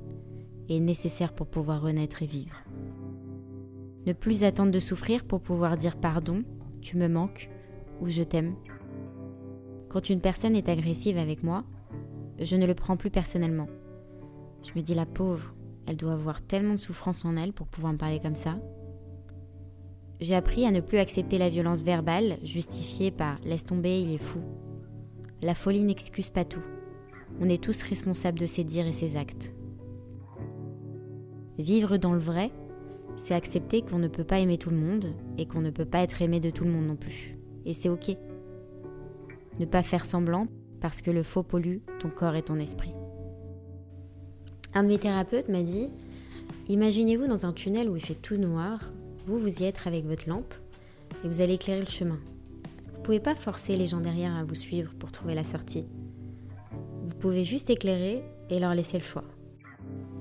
est 0.70 0.80
nécessaire 0.80 1.34
pour 1.34 1.48
pouvoir 1.48 1.82
renaître 1.82 2.24
et 2.24 2.28
vivre. 2.28 2.56
Ne 4.06 4.14
plus 4.14 4.44
attendre 4.44 4.72
de 4.72 4.80
souffrir 4.80 5.24
pour 5.24 5.40
pouvoir 5.40 5.78
dire 5.78 5.98
pardon, 5.98 6.44
tu 6.82 6.98
me 6.98 7.08
manques 7.08 7.50
ou 8.02 8.10
je 8.10 8.24
t'aime. 8.24 8.56
Quand 9.94 10.10
une 10.10 10.22
personne 10.22 10.56
est 10.56 10.70
agressive 10.70 11.20
avec 11.20 11.44
moi, 11.44 11.64
je 12.40 12.56
ne 12.56 12.66
le 12.66 12.74
prends 12.74 12.98
plus 12.98 13.12
personnellement. 13.12 13.68
Je 14.64 14.72
me 14.76 14.82
dis 14.82 14.96
la 14.96 15.06
pauvre, 15.06 15.54
elle 15.86 15.98
doit 15.98 16.14
avoir 16.14 16.42
tellement 16.42 16.74
de 16.74 16.80
souffrance 16.80 17.24
en 17.26 17.38
elle 17.38 17.54
pour 17.54 17.68
pouvoir 17.68 17.94
me 17.94 18.00
parler 18.00 18.20
comme 18.20 18.36
ça. 18.36 18.58
J'ai 20.20 20.34
appris 20.34 20.66
à 20.66 20.72
ne 20.72 20.80
plus 20.80 20.98
accepter 20.98 21.38
la 21.38 21.50
violence 21.50 21.84
verbale 21.84 22.40
justifiée 22.42 23.12
par 23.12 23.38
laisse 23.44 23.66
tomber, 23.66 24.02
il 24.02 24.14
est 24.16 24.18
fou. 24.18 24.42
La 25.44 25.54
folie 25.54 25.84
n'excuse 25.84 26.32
pas 26.32 26.44
tout. 26.44 26.64
On 27.40 27.48
est 27.48 27.64
tous 27.64 27.84
responsables 27.84 28.40
de 28.40 28.48
ses 28.48 28.64
dires 28.64 28.88
et 28.88 28.94
ses 28.94 29.16
actes. 29.16 29.54
Vivre 31.60 31.98
dans 31.98 32.14
le 32.14 32.20
vrai, 32.20 32.50
c'est 33.16 33.36
accepter 33.36 33.84
qu'on 33.84 34.00
ne 34.00 34.08
peut 34.08 34.24
pas 34.24 34.40
aimer 34.40 34.58
tout 34.58 34.72
le 34.72 34.78
monde 34.78 35.14
et 35.38 35.46
qu'on 35.46 35.62
ne 35.62 35.70
peut 35.70 35.86
pas 35.86 36.02
être 36.02 36.24
aimé 36.24 36.40
de 36.40 36.50
tout 36.50 36.64
le 36.64 36.72
monde 36.72 36.88
non 36.88 36.96
plus. 36.96 37.38
Et 37.66 37.74
c'est 37.74 37.90
ok. 37.90 38.18
Ne 39.60 39.66
pas 39.66 39.84
faire 39.84 40.06
semblant 40.06 40.48
parce 40.82 41.02
que 41.02 41.12
le 41.12 41.24
faux 41.24 41.44
pollue 41.44 41.78
ton 42.00 42.10
corps 42.10 42.36
et 42.36 42.42
ton 42.42 42.60
esprit. 42.60 42.94
Un 44.74 44.84
de 44.84 44.88
mes 44.90 44.98
thérapeutes 44.98 45.50
m'a 45.50 45.64
dit 45.64 45.90
Imaginez-vous 46.68 47.28
dans 47.28 47.46
un 47.46 47.54
tunnel 47.54 47.90
où 47.90 47.96
il 47.96 48.04
fait 48.04 48.16
tout 48.16 48.38
noir, 48.38 48.92
vous 49.28 49.40
vous 49.40 49.62
y 49.62 49.66
êtes 49.66 49.86
avec 49.86 50.06
votre 50.06 50.28
lampe 50.28 50.54
et 51.24 51.28
vous 51.28 51.42
allez 51.42 51.54
éclairer 51.54 51.82
le 51.82 51.88
chemin. 51.88 52.20
Vous 52.92 53.00
ne 53.00 53.04
pouvez 53.04 53.20
pas 53.20 53.36
forcer 53.36 53.76
les 53.76 53.88
gens 53.88 54.02
derrière 54.02 54.36
à 54.36 54.44
vous 54.44 54.56
suivre 54.56 54.94
pour 54.98 55.12
trouver 55.12 55.36
la 55.36 55.44
sortie. 55.44 55.86
Vous 57.04 57.16
pouvez 57.20 57.44
juste 57.44 57.70
éclairer 57.70 58.24
et 58.50 58.60
leur 58.60 58.74
laisser 58.74 58.98
le 58.98 59.04
choix. 59.04 59.26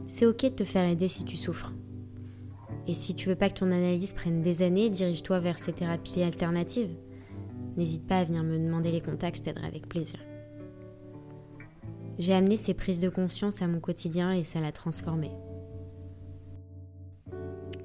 C'est 0.06 0.26
ok 0.26 0.42
de 0.42 0.48
te 0.48 0.64
faire 0.64 0.88
aider 0.88 1.08
si 1.08 1.24
tu 1.24 1.36
souffres. 1.36 1.72
Et 2.86 2.94
si 2.94 3.14
tu 3.14 3.28
veux 3.28 3.36
pas 3.36 3.48
que 3.48 3.60
ton 3.60 3.70
analyse 3.70 4.12
prenne 4.12 4.42
des 4.42 4.62
années, 4.62 4.90
dirige-toi 4.90 5.40
vers 5.40 5.58
ces 5.58 5.72
thérapies 5.72 6.22
alternatives. 6.22 6.94
N'hésite 7.76 8.06
pas 8.06 8.18
à 8.18 8.24
venir 8.24 8.42
me 8.42 8.58
demander 8.58 8.92
les 8.92 9.00
contacts, 9.00 9.38
je 9.38 9.42
t'aiderai 9.42 9.66
avec 9.66 9.88
plaisir. 9.88 10.20
J'ai 12.18 12.34
amené 12.34 12.56
ces 12.56 12.74
prises 12.74 13.00
de 13.00 13.08
conscience 13.08 13.62
à 13.62 13.66
mon 13.66 13.80
quotidien 13.80 14.32
et 14.32 14.44
ça 14.44 14.60
l'a 14.60 14.72
transformé. 14.72 15.30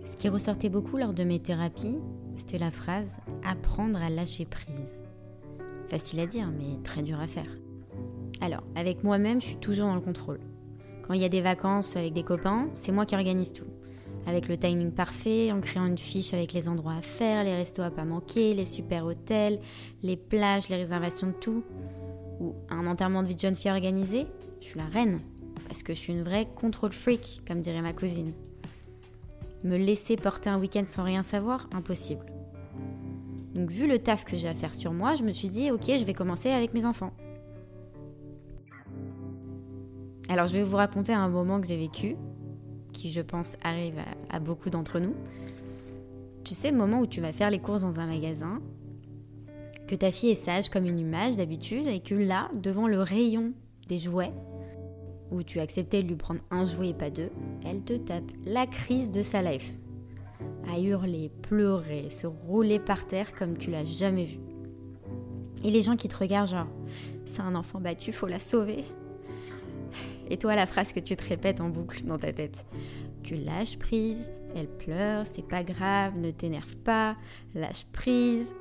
Ce 0.04 0.16
qui 0.16 0.30
ressortait 0.30 0.70
beaucoup 0.70 0.98
lors 0.98 1.14
de 1.14 1.24
mes 1.24 1.40
thérapies, 1.40 2.00
c'était 2.36 2.58
la 2.58 2.72
phrase 2.72 3.20
apprendre 3.44 4.02
à 4.02 4.10
lâcher 4.10 4.46
prise. 4.46 5.02
Facile 5.90 6.20
à 6.20 6.26
dire, 6.26 6.48
mais 6.48 6.82
très 6.84 7.04
dur 7.04 7.20
à 7.20 7.28
faire. 7.28 7.50
Alors, 8.42 8.64
avec 8.76 9.04
moi-même, 9.04 9.42
je 9.42 9.48
suis 9.48 9.58
toujours 9.58 9.88
dans 9.88 9.96
le 9.96 10.02
contrôle. 10.02 10.40
Quand 11.04 11.14
il 11.14 11.22
y 11.22 11.26
a 11.26 11.30
des 11.30 11.42
vacances 11.42 11.96
avec 11.96 12.14
des 12.14 12.24
copains, 12.24 12.70
c'est 12.74 12.92
moi 12.92 13.06
qui 13.06 13.16
organise 13.16 13.54
tout. 13.54 13.66
Avec 14.28 14.50
le 14.50 14.58
timing 14.58 14.92
parfait, 14.92 15.54
en 15.54 15.62
créant 15.62 15.86
une 15.86 15.98
fiche 15.98 16.34
avec 16.34 16.52
les 16.52 16.68
endroits 16.68 16.96
à 16.96 17.02
faire, 17.02 17.46
les 17.46 17.56
restos 17.56 17.82
à 17.82 17.90
pas 17.90 18.04
manquer, 18.04 18.54
les 18.54 18.66
super 18.66 19.06
hôtels, 19.06 19.58
les 20.04 20.18
plages, 20.18 20.68
les 20.68 20.76
réservations 20.76 21.28
de 21.28 21.32
tout. 21.32 21.64
Ou 22.42 22.54
un 22.70 22.86
enterrement 22.88 23.24
de 23.24 23.30
vie 23.30 23.36
de 23.36 23.40
jeune 23.40 23.56
fille 23.56 23.72
organisé, 23.72 24.28
je 24.60 24.66
suis 24.68 24.80
la 24.80 24.88
reine. 24.88 25.22
Parce 25.70 25.82
que 25.82 25.94
je 25.94 26.00
suis 26.00 26.12
une 26.12 26.24
vraie 26.24 26.46
control 26.46 26.92
freak, 26.92 27.42
comme 27.48 27.62
dirait 27.62 27.82
ma 27.82 27.94
cousine. 27.94 28.34
Me 29.64 29.78
laisser 29.78 30.18
porter 30.18 30.50
un 30.50 30.60
week-end 30.60 30.84
sans 30.86 31.04
rien 31.04 31.24
savoir, 31.24 31.70
impossible. 31.72 32.26
Donc 33.56 33.72
vu 33.72 33.88
le 33.88 33.98
taf 33.98 34.26
que 34.26 34.36
j'ai 34.36 34.50
à 34.50 34.54
faire 34.54 34.76
sur 34.76 34.92
moi, 34.92 35.16
je 35.16 35.24
me 35.24 35.32
suis 35.32 35.48
dit 35.48 35.72
ok, 35.72 35.86
je 35.86 36.04
vais 36.04 36.14
commencer 36.14 36.50
avec 36.50 36.74
mes 36.74 36.84
enfants. 36.84 37.14
Alors 40.28 40.48
je 40.48 40.54
vais 40.54 40.64
vous 40.64 40.76
raconter 40.76 41.14
un 41.14 41.30
moment 41.30 41.62
que 41.62 41.68
j'ai 41.68 41.78
vécu, 41.78 42.18
qui 42.98 43.12
je 43.12 43.22
pense 43.22 43.56
arrive 43.64 44.00
à, 44.30 44.40
beaucoup 44.40 44.72
d'entre 44.72 45.00
nous. 45.00 45.14
Tu 46.44 46.56
sais 46.56 46.72
le 46.72 46.78
moment 46.78 47.02
où 47.02 47.06
tu 47.06 47.22
vas 47.22 47.32
faire 47.32 47.52
les 47.52 47.60
courses 47.60 47.84
dans 47.84 48.00
un 48.00 48.08
magasin, 48.08 48.60
que 49.88 49.96
ta 49.96 50.12
fille 50.12 50.32
est 50.32 50.36
sage 50.36 50.70
comme 50.70 50.86
une 50.86 51.00
image 51.00 51.38
d'habitude, 51.38 51.88
et 51.88 52.00
que 52.00 52.16
là, 52.16 52.50
devant 52.56 52.88
le 52.88 53.00
rayon 53.00 53.54
des 53.88 54.00
jouets, 54.00 54.34
où 55.30 55.44
tu 55.44 55.60
acceptais 55.60 56.02
de 56.02 56.08
lui 56.08 56.16
prendre 56.16 56.40
un 56.50 56.66
jouet 56.66 56.90
et 56.90 56.94
pas 56.94 57.10
deux, 57.10 57.30
elle 57.64 57.82
te 57.82 57.94
tape 57.94 58.32
la 58.46 58.66
crise 58.66 59.12
de 59.12 59.22
sa 59.22 59.42
life. 59.42 59.74
À 60.74 60.80
hurler, 60.80 61.30
pleurer, 61.44 62.10
se 62.10 62.26
rouler 62.26 62.80
par 62.80 63.08
terre 63.08 63.34
comme 63.34 63.58
tu 63.58 63.70
l'as 63.70 63.86
jamais 63.86 64.26
vu. 64.26 64.40
Et 65.64 65.70
les 65.70 65.82
gens 65.82 65.96
qui 65.96 66.08
te 66.08 66.18
regardent 66.18 66.50
genre, 66.50 66.68
c'est 67.26 67.42
un 67.42 67.56
enfant 67.56 67.80
battu, 67.80 68.12
faut 68.12 68.28
la 68.28 68.40
sauver. 68.40 68.86
Et 70.30 70.38
toi, 70.38 70.56
la 70.56 70.68
phrase 70.68 70.94
que 70.94 71.00
tu 71.00 71.16
te 71.16 71.28
répètes 71.28 71.62
en 71.62 71.70
boucle 71.70 72.04
dans 72.04 72.18
ta 72.18 72.34
tête. 72.34 72.66
Tu 73.24 73.36
lâches 73.36 73.78
prise, 73.78 74.32
elle 74.56 74.68
pleure, 74.68 75.26
c'est 75.26 75.48
pas 75.48 75.64
grave, 75.64 76.18
ne 76.18 76.32
t'énerve 76.32 76.76
pas, 76.78 77.16
lâche 77.54 77.86
prise. 77.92 78.54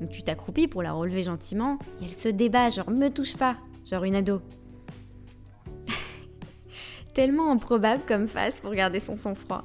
Donc 0.00 0.10
tu 0.10 0.22
t'accroupis 0.22 0.68
pour 0.68 0.82
la 0.82 0.92
relever 0.92 1.24
gentiment 1.24 1.78
et 2.00 2.04
elle 2.04 2.14
se 2.14 2.28
débat, 2.28 2.70
genre 2.70 2.90
me 2.90 3.08
touche 3.08 3.36
pas, 3.36 3.56
genre 3.84 4.04
une 4.04 4.16
ado. 4.16 4.40
Tellement 7.14 7.50
improbable 7.50 8.02
comme 8.06 8.26
face 8.26 8.60
pour 8.60 8.74
garder 8.74 9.00
son 9.00 9.16
sang-froid. 9.16 9.64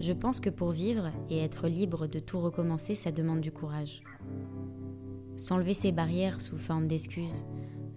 Je 0.00 0.12
pense 0.12 0.38
que 0.38 0.50
pour 0.50 0.70
vivre 0.70 1.10
et 1.28 1.42
être 1.42 1.66
libre 1.66 2.06
de 2.06 2.20
tout 2.20 2.38
recommencer, 2.38 2.94
ça 2.94 3.10
demande 3.10 3.40
du 3.40 3.50
courage. 3.50 4.02
S'enlever 5.36 5.74
ses 5.74 5.90
barrières 5.92 6.40
sous 6.40 6.56
forme 6.56 6.86
d'excuses, 6.86 7.44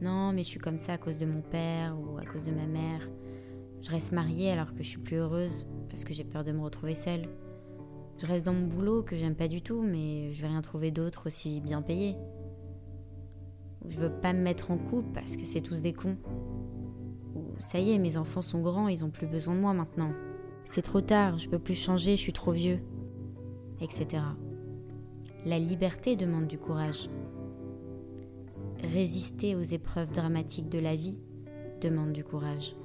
non, 0.02 0.34
mais 0.34 0.42
je 0.42 0.48
suis 0.48 0.60
comme 0.60 0.80
ça 0.80 0.94
à 0.94 0.98
cause 0.98 1.20
de 1.20 1.28
mon 1.28 1.42
père 1.42 1.96
ou 1.96 2.18
à 2.18 2.26
cause 2.26 2.44
de 2.44 2.52
ma 2.52 2.66
mère. 2.66 3.08
Je 3.82 3.92
reste 3.92 4.12
mariée 4.12 4.52
alors 4.52 4.74
que 4.74 4.82
je 4.82 4.90
suis 4.90 5.00
plus 5.00 5.18
heureuse 5.18 5.68
parce 5.90 6.04
que 6.04 6.14
j'ai 6.14 6.24
peur 6.24 6.44
de 6.44 6.52
me 6.52 6.62
retrouver 6.62 6.96
seule. 6.96 7.30
Je 8.18 8.26
reste 8.26 8.46
dans 8.46 8.54
mon 8.54 8.68
boulot 8.68 9.04
que 9.04 9.16
j'aime 9.16 9.36
pas 9.36 9.48
du 9.48 9.62
tout, 9.62 9.82
mais 9.82 10.32
je 10.32 10.42
vais 10.42 10.48
rien 10.48 10.62
trouver 10.62 10.90
d'autre 10.90 11.28
aussi 11.28 11.62
bien 11.62 11.84
payé. 11.84 12.16
Ou 13.84 13.92
je 13.92 14.00
veux 14.00 14.12
pas 14.12 14.34
me 14.34 14.42
mettre 14.42 14.72
en 14.72 14.78
couple 14.78 15.10
parce 15.14 15.38
que 15.38 15.46
c'est 15.46 15.62
tous 15.62 15.82
des 15.82 15.94
cons. 15.94 16.18
Ou 17.36 17.44
ça 17.60 17.80
y 17.80 17.92
est, 17.92 18.00
mes 18.00 18.18
enfants 18.18 18.42
sont 18.42 18.62
grands, 18.62 18.88
ils 18.88 19.06
ont 19.06 19.12
plus 19.12 19.28
besoin 19.28 19.54
de 19.54 19.60
moi 19.60 19.74
maintenant. 19.74 20.14
C'est 20.66 20.84
trop 20.84 21.02
tard, 21.02 21.38
je 21.38 21.50
peux 21.50 21.60
plus 21.60 21.76
changer, 21.76 22.16
je 22.16 22.22
suis 22.22 22.34
trop 22.34 22.52
vieux. 22.52 22.80
Etc. 23.82 24.08
La 25.46 25.60
liberté 25.60 26.16
demande 26.16 26.48
du 26.48 26.58
courage. 26.58 27.10
Résister 28.84 29.56
aux 29.56 29.62
épreuves 29.62 30.12
dramatiques 30.12 30.70
de 30.70 30.80
la 30.80 30.96
vie 30.96 31.20
demande 31.82 32.14
du 32.14 32.24
courage. 32.24 32.76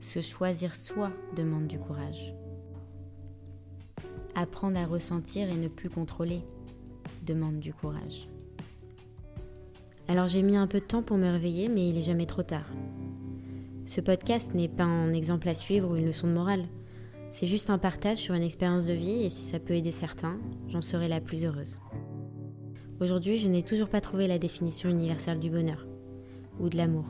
Se 0.00 0.20
choisir 0.20 0.74
soi 0.74 1.10
demande 1.36 1.68
du 1.68 1.78
courage. 1.78 2.34
Apprendre 4.34 4.78
à 4.78 4.86
ressentir 4.86 5.48
et 5.48 5.56
ne 5.56 5.68
plus 5.68 5.88
contrôler 5.88 6.40
demande 7.24 7.60
du 7.60 7.72
courage. 7.72 8.28
Alors 10.08 10.28
j'ai 10.28 10.42
mis 10.42 10.56
un 10.56 10.66
peu 10.66 10.80
de 10.80 10.84
temps 10.84 11.02
pour 11.02 11.18
me 11.18 11.30
réveiller, 11.30 11.68
mais 11.68 11.88
il 11.88 11.94
n'est 11.94 12.02
jamais 12.02 12.26
trop 12.26 12.42
tard. 12.42 12.70
Ce 13.86 14.00
podcast 14.00 14.54
n'est 14.54 14.68
pas 14.68 14.84
un 14.84 15.12
exemple 15.12 15.48
à 15.48 15.54
suivre 15.54 15.92
ou 15.92 15.96
une 15.96 16.06
leçon 16.06 16.26
de 16.26 16.32
morale. 16.32 16.66
C'est 17.30 17.46
juste 17.46 17.70
un 17.70 17.78
partage 17.78 18.18
sur 18.18 18.34
une 18.34 18.42
expérience 18.42 18.86
de 18.86 18.92
vie 18.92 19.24
et 19.24 19.30
si 19.30 19.42
ça 19.42 19.60
peut 19.60 19.74
aider 19.74 19.92
certains, 19.92 20.38
j'en 20.68 20.82
serai 20.82 21.08
la 21.08 21.20
plus 21.20 21.44
heureuse. 21.44 21.80
Aujourd'hui, 22.98 23.36
je 23.36 23.46
n'ai 23.46 23.62
toujours 23.62 23.90
pas 23.90 24.00
trouvé 24.00 24.26
la 24.26 24.38
définition 24.38 24.88
universelle 24.88 25.38
du 25.38 25.50
bonheur 25.50 25.86
ou 26.58 26.70
de 26.70 26.78
l'amour. 26.78 27.04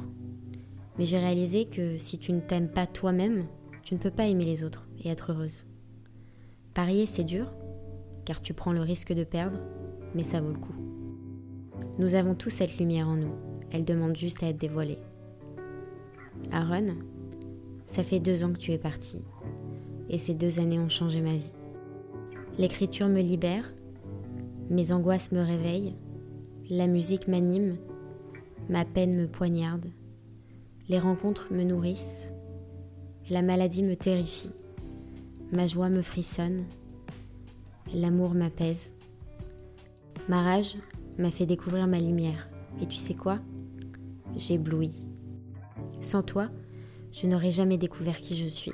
Mais 0.99 1.05
j'ai 1.05 1.19
réalisé 1.19 1.67
que 1.67 1.97
si 1.97 2.19
tu 2.19 2.33
ne 2.33 2.41
t'aimes 2.41 2.71
pas 2.71 2.87
toi-même, 2.87 3.47
tu 3.85 3.95
ne 3.95 4.01
peux 4.01 4.11
pas 4.11 4.27
aimer 4.27 4.45
les 4.45 4.65
autres 4.65 4.89
et 5.05 5.09
être 5.09 5.31
heureuse. 5.31 5.65
Parier, 6.75 7.07
c'est 7.07 7.23
dur, 7.23 7.53
car 8.25 8.43
tu 8.43 8.53
prends 8.53 8.73
le 8.73 8.81
risque 8.81 9.13
de 9.13 9.23
perdre, 9.23 9.61
mais 10.17 10.25
ça 10.25 10.41
vaut 10.41 10.51
le 10.51 10.59
coup. 10.59 10.75
Nous 11.99 12.17
avons 12.17 12.35
tous 12.35 12.51
cette 12.51 12.79
lumière 12.79 13.09
en 13.09 13.17
nous, 13.17 13.35
elle 13.71 13.85
demande 13.85 14.17
juste 14.17 14.43
à 14.43 14.49
être 14.49 14.59
dévoilée. 14.59 14.99
Aaron, 16.51 16.97
ça 17.85 18.03
fait 18.03 18.19
deux 18.19 18.43
ans 18.43 18.53
que 18.53 18.59
tu 18.59 18.73
es 18.73 18.79
parti, 18.79 19.23
et 20.11 20.19
ces 20.19 20.35
deux 20.35 20.59
années 20.59 20.81
ont 20.81 20.89
changé 20.89 21.21
ma 21.21 21.37
vie. 21.37 21.53
L'écriture 22.59 23.09
me 23.09 23.21
libère, 23.21 23.73
mes 24.71 24.93
angoisses 24.93 25.33
me 25.33 25.41
réveillent, 25.41 25.95
la 26.71 26.87
musique 26.87 27.29
m'anime, 27.29 27.77
ma 28.69 28.85
peine 28.85 29.15
me 29.15 29.27
poignarde, 29.27 29.87
les 30.89 30.99
rencontres 30.99 31.53
me 31.53 31.65
nourrissent, 31.65 32.33
la 33.31 33.43
maladie 33.43 33.83
me 33.83 33.95
terrifie, 33.95 34.53
ma 35.53 35.67
joie 35.67 35.89
me 35.89 36.03
frissonne, 36.03 36.65
l'amour 37.95 38.35
m'apaise. 38.35 38.93
Ma 40.29 40.43
rage 40.43 40.77
m'a 41.19 41.31
fait 41.31 41.47
découvrir 41.47 41.87
ma 41.87 42.01
lumière, 42.01 42.49
et 42.81 42.87
tu 42.87 42.97
sais 42.97 43.15
quoi? 43.15 43.39
J'éblouis. 44.37 45.09
Sans 46.01 46.23
toi, 46.23 46.51
je 47.13 47.27
n'aurais 47.27 47.53
jamais 47.53 47.79
découvert 47.79 48.17
qui 48.17 48.37
je 48.37 48.49
suis. 48.49 48.73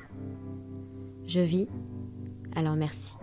Je 1.27 1.41
vis, 1.41 1.69
alors 2.57 2.75
merci. 2.75 3.17